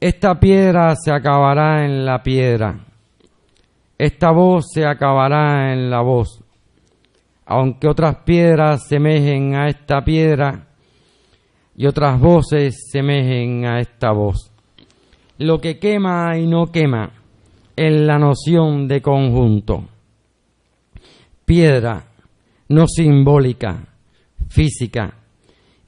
Esta 0.00 0.38
piedra 0.38 0.94
se 0.94 1.10
acabará 1.10 1.84
en 1.84 2.04
la 2.04 2.22
piedra, 2.22 2.78
esta 3.98 4.30
voz 4.30 4.66
se 4.72 4.86
acabará 4.86 5.72
en 5.72 5.90
la 5.90 6.00
voz. 6.02 6.40
aunque 7.50 7.88
otras 7.88 8.16
piedras 8.24 8.86
semejen 8.86 9.54
a 9.54 9.68
esta 9.68 10.04
piedra 10.04 10.66
y 11.74 11.86
otras 11.86 12.20
voces 12.20 12.76
semejen 12.92 13.64
a 13.64 13.80
esta 13.80 14.12
voz. 14.12 14.52
Lo 15.38 15.58
que 15.58 15.78
quema 15.78 16.36
y 16.36 16.46
no 16.46 16.66
quema 16.66 17.10
es 17.74 17.92
la 17.92 18.18
noción 18.18 18.86
de 18.86 19.00
conjunto. 19.00 19.88
Piedra, 21.46 22.04
no 22.68 22.86
simbólica, 22.86 23.82
física, 24.50 25.14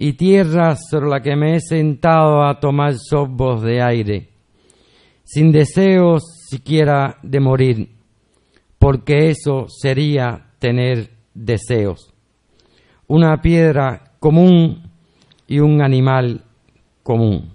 y 0.03 0.15
tierra 0.15 0.77
sobre 0.77 1.11
la 1.11 1.21
que 1.21 1.37
me 1.37 1.57
he 1.57 1.61
sentado 1.61 2.43
a 2.43 2.59
tomar 2.59 2.95
sorbos 2.97 3.61
de 3.61 3.83
aire, 3.83 4.31
sin 5.25 5.53
deseos 5.53 6.23
siquiera 6.49 7.19
de 7.23 7.39
morir, 7.39 7.91
porque 8.79 9.29
eso 9.29 9.67
sería 9.69 10.53
tener 10.59 11.11
deseos. 11.35 12.15
Una 13.09 13.43
piedra 13.43 14.15
común 14.21 14.91
y 15.47 15.59
un 15.59 15.83
animal 15.83 16.45
común. 17.03 17.53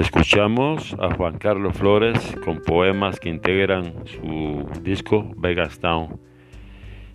Escuchamos 0.00 0.96
a 0.98 1.14
Juan 1.14 1.36
Carlos 1.36 1.76
Flores 1.76 2.34
con 2.42 2.62
poemas 2.62 3.20
que 3.20 3.28
integran 3.28 4.06
su 4.06 4.66
disco 4.80 5.30
Vegas 5.36 5.78
Town. 5.78 6.18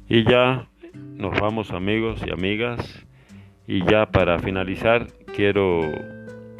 Y 0.07 0.23
ya 0.23 0.69
nos 0.93 1.39
vamos 1.39 1.71
amigos 1.71 2.21
y 2.23 2.29
amigas. 2.29 3.03
Y 3.65 3.83
ya 3.85 4.11
para 4.11 4.37
finalizar 4.37 5.07
quiero, 5.35 5.81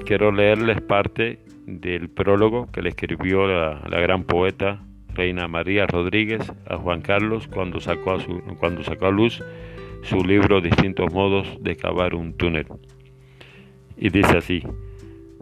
quiero 0.03 0.31
leerles 0.31 0.81
parte 0.81 1.43
del 1.67 2.09
prólogo 2.09 2.71
que 2.71 2.81
le 2.81 2.89
escribió 2.89 3.45
la, 3.45 3.83
la 3.87 3.99
gran 3.99 4.23
poeta 4.23 4.81
Reina 5.13 5.47
María 5.47 5.85
Rodríguez 5.85 6.51
a 6.67 6.77
Juan 6.77 7.01
Carlos 7.01 7.47
cuando 7.47 7.79
sacó 7.79 8.13
a, 8.13 8.19
su, 8.19 8.41
cuando 8.59 8.83
sacó 8.83 9.05
a 9.05 9.11
luz 9.11 9.43
su 10.01 10.23
libro 10.23 10.59
Distintos 10.59 11.13
modos 11.13 11.47
de 11.61 11.75
cavar 11.75 12.15
un 12.15 12.33
túnel. 12.33 12.65
Y 13.95 14.09
dice 14.09 14.39
así. 14.39 14.63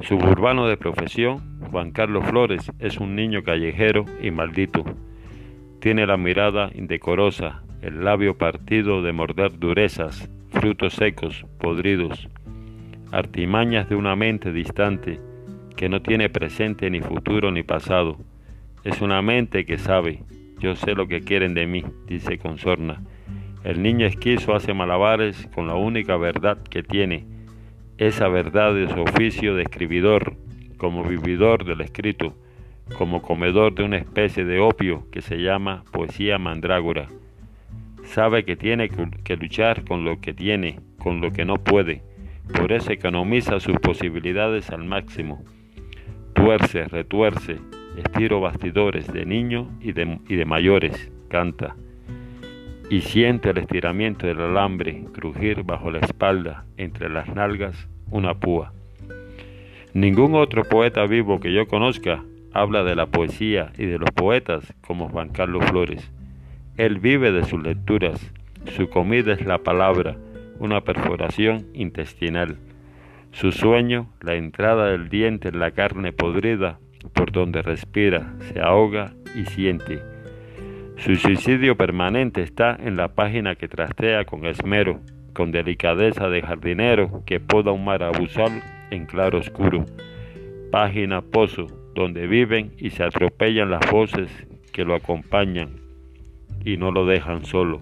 Suburbano 0.02 0.68
de 0.68 0.76
profesión, 0.76 1.60
Juan 1.70 1.92
Carlos 1.92 2.26
Flores 2.26 2.72
es 2.80 2.98
un 2.98 3.16
niño 3.16 3.44
callejero 3.44 4.06
y 4.22 4.32
maldito. 4.32 4.84
Tiene 5.80 6.08
la 6.08 6.18
mirada 6.18 6.72
indecorosa, 6.74 7.64
el 7.82 8.04
labio 8.04 8.38
partido 8.38 9.04
de 9.04 9.14
morder 9.14 9.60
durezas, 9.60 10.30
frutos 10.50 10.94
secos, 10.94 11.46
podridos, 11.60 12.28
artimañas 13.12 13.88
de 13.88 13.96
una 13.96 14.16
mente 14.16 14.52
distante 14.52 15.20
que 15.78 15.90
no 15.90 16.02
tiene 16.02 16.28
presente 16.28 16.90
ni 16.90 17.00
futuro 17.00 17.52
ni 17.52 17.62
pasado. 17.62 18.18
Es 18.84 19.00
una 19.00 19.22
mente 19.22 19.64
que 19.66 19.78
sabe, 19.78 20.24
yo 20.60 20.76
sé 20.76 20.96
lo 20.96 21.08
que 21.08 21.22
quieren 21.22 21.54
de 21.54 21.68
mí, 21.68 21.84
dice 22.08 22.40
con 22.40 22.58
sorna. 22.58 23.04
El 23.64 23.82
niño 23.84 24.08
esquizo 24.08 24.56
hace 24.56 24.74
malabares 24.74 25.48
con 25.54 25.68
la 25.68 25.76
única 25.76 26.18
verdad 26.18 26.58
que 26.64 26.84
tiene, 26.84 27.26
esa 27.98 28.28
verdad 28.28 28.74
de 28.74 28.90
su 28.90 29.02
oficio 29.02 29.56
de 29.56 29.64
escribidor, 29.64 30.36
como 30.78 31.04
vividor 31.04 31.66
del 31.66 31.82
escrito, 31.82 32.36
como 32.98 33.22
comedor 33.22 33.74
de 33.74 33.84
una 33.84 33.98
especie 33.98 34.46
de 34.46 34.60
opio 34.60 35.10
que 35.12 35.22
se 35.22 35.38
llama 35.38 35.84
poesía 35.92 36.38
mandrágora. 36.38 37.08
Sabe 38.04 38.44
que 38.44 38.56
tiene 38.56 38.90
que 38.90 39.38
luchar 39.38 39.86
con 39.86 40.04
lo 40.04 40.20
que 40.20 40.34
tiene, 40.34 40.80
con 41.00 41.22
lo 41.22 41.32
que 41.32 41.46
no 41.46 41.56
puede, 41.56 42.02
por 42.58 42.72
eso 42.72 42.92
economiza 42.92 43.60
sus 43.60 43.78
posibilidades 43.78 44.70
al 44.70 44.84
máximo. 44.84 45.44
Tuerce, 46.34 46.86
retuerce, 46.86 47.58
estiro 47.98 48.42
bastidores 48.42 49.12
de 49.12 49.26
niño 49.26 49.70
y 49.80 49.94
de, 49.94 50.20
y 50.28 50.36
de 50.36 50.46
mayores, 50.46 51.12
canta 51.30 51.76
y 52.90 53.02
siente 53.02 53.50
el 53.50 53.58
estiramiento 53.58 54.28
del 54.28 54.42
alambre 54.42 55.06
crujir 55.14 55.64
bajo 55.64 55.92
la 55.92 56.00
espalda, 56.00 56.66
entre 56.78 57.10
las 57.10 57.34
nalgas, 57.34 57.88
una 58.10 58.36
púa. 58.36 58.74
Ningún 59.94 60.36
otro 60.36 60.64
poeta 60.64 61.06
vivo 61.06 61.40
que 61.40 61.54
yo 61.54 61.68
conozca 61.68 62.24
habla 62.54 62.84
de 62.84 62.96
la 62.96 63.08
poesía 63.08 63.72
y 63.78 63.86
de 63.86 63.98
los 63.98 64.12
poetas 64.12 64.74
como 64.82 65.10
Juan 65.10 65.30
Carlos 65.30 65.66
Flores. 65.66 66.12
Él 66.78 67.00
vive 67.00 67.32
de 67.32 67.44
sus 67.44 67.62
lecturas, 67.62 68.32
su 68.76 68.90
comida 68.90 69.34
es 69.34 69.46
la 69.46 69.60
palabra, 69.60 70.18
una 70.60 70.82
perforación 70.82 71.68
intestinal. 71.74 72.58
Su 73.32 73.52
sueño, 73.52 74.10
la 74.22 74.36
entrada 74.36 74.88
del 74.88 75.10
diente 75.10 75.50
en 75.50 75.60
la 75.60 75.72
carne 75.72 76.14
podrida, 76.14 76.80
por 77.14 77.32
donde 77.32 77.62
respira, 77.62 78.34
se 78.52 78.60
ahoga 78.62 79.14
y 79.36 79.46
siente 79.46 80.13
su 81.04 81.18
suicidio 81.18 81.76
permanente 81.76 82.42
está 82.42 82.78
en 82.82 82.96
la 82.96 83.10
página 83.10 83.56
que 83.56 83.68
trastea 83.68 84.24
con 84.24 84.46
esmero, 84.46 85.02
con 85.34 85.52
delicadeza 85.52 86.30
de 86.30 86.42
jardinero 86.42 87.24
que 87.26 87.42
poda 87.42 87.74
un 87.74 87.84
mar 87.84 88.04
abusal 88.04 88.64
en 88.90 89.06
claro 89.06 89.40
oscuro. 89.40 89.84
Página 90.72 91.22
pozo, 91.22 91.68
donde 91.94 92.26
viven 92.26 92.72
y 92.78 92.92
se 92.92 93.04
atropellan 93.04 93.70
las 93.70 93.92
voces 93.92 94.32
que 94.72 94.86
lo 94.86 94.96
acompañan 94.96 95.72
y 96.64 96.78
no 96.78 96.90
lo 96.90 97.06
dejan 97.06 97.44
solo. 97.44 97.82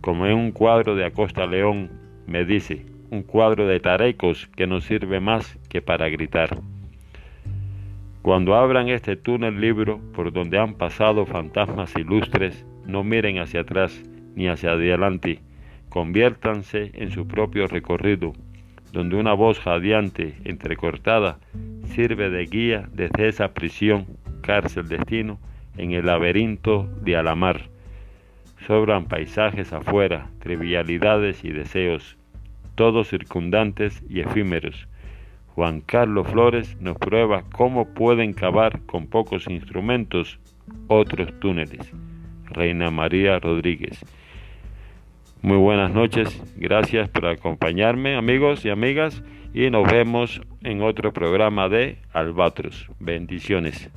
Como 0.00 0.24
en 0.24 0.32
un 0.32 0.52
cuadro 0.52 0.96
de 0.96 1.04
Acosta 1.04 1.44
León, 1.44 1.90
me 2.26 2.46
dice, 2.46 2.86
un 3.10 3.22
cuadro 3.22 3.66
de 3.66 3.80
tarecos 3.80 4.48
que 4.56 4.66
no 4.66 4.80
sirve 4.80 5.20
más 5.20 5.58
que 5.68 5.82
para 5.82 6.08
gritar. 6.08 6.56
Cuando 8.22 8.54
abran 8.54 8.90
este 8.90 9.16
túnel 9.16 9.60
libro 9.60 9.98
por 10.14 10.30
donde 10.30 10.58
han 10.58 10.74
pasado 10.74 11.24
fantasmas 11.24 11.96
ilustres, 11.96 12.66
no 12.86 13.02
miren 13.02 13.38
hacia 13.38 13.60
atrás 13.60 14.02
ni 14.34 14.46
hacia 14.46 14.72
adelante, 14.72 15.40
conviértanse 15.88 16.90
en 16.94 17.10
su 17.10 17.26
propio 17.26 17.66
recorrido, 17.66 18.34
donde 18.92 19.16
una 19.16 19.32
voz 19.32 19.58
jadeante, 19.58 20.34
entrecortada, 20.44 21.38
sirve 21.84 22.28
de 22.28 22.44
guía 22.44 22.88
desde 22.92 23.28
esa 23.28 23.54
prisión, 23.54 24.06
cárcel 24.42 24.88
destino, 24.88 25.38
en 25.78 25.92
el 25.92 26.04
laberinto 26.04 26.90
de 27.00 27.16
Alamar. 27.16 27.70
Sobran 28.66 29.06
paisajes 29.06 29.72
afuera, 29.72 30.26
trivialidades 30.40 31.42
y 31.42 31.52
deseos, 31.52 32.18
todos 32.74 33.08
circundantes 33.08 34.02
y 34.10 34.20
efímeros, 34.20 34.88
Juan 35.54 35.80
Carlos 35.80 36.28
Flores 36.28 36.76
nos 36.80 36.96
prueba 36.96 37.44
cómo 37.52 37.86
pueden 37.86 38.32
cavar 38.32 38.80
con 38.86 39.06
pocos 39.06 39.46
instrumentos 39.48 40.38
otros 40.88 41.28
túneles. 41.40 41.92
Reina 42.46 42.90
María 42.90 43.38
Rodríguez. 43.38 44.04
Muy 45.42 45.56
buenas 45.56 45.92
noches, 45.92 46.42
gracias 46.56 47.08
por 47.08 47.26
acompañarme 47.26 48.16
amigos 48.16 48.64
y 48.64 48.70
amigas 48.70 49.22
y 49.54 49.70
nos 49.70 49.90
vemos 49.90 50.40
en 50.62 50.82
otro 50.82 51.12
programa 51.12 51.68
de 51.68 51.98
Albatros. 52.12 52.88
Bendiciones. 52.98 53.90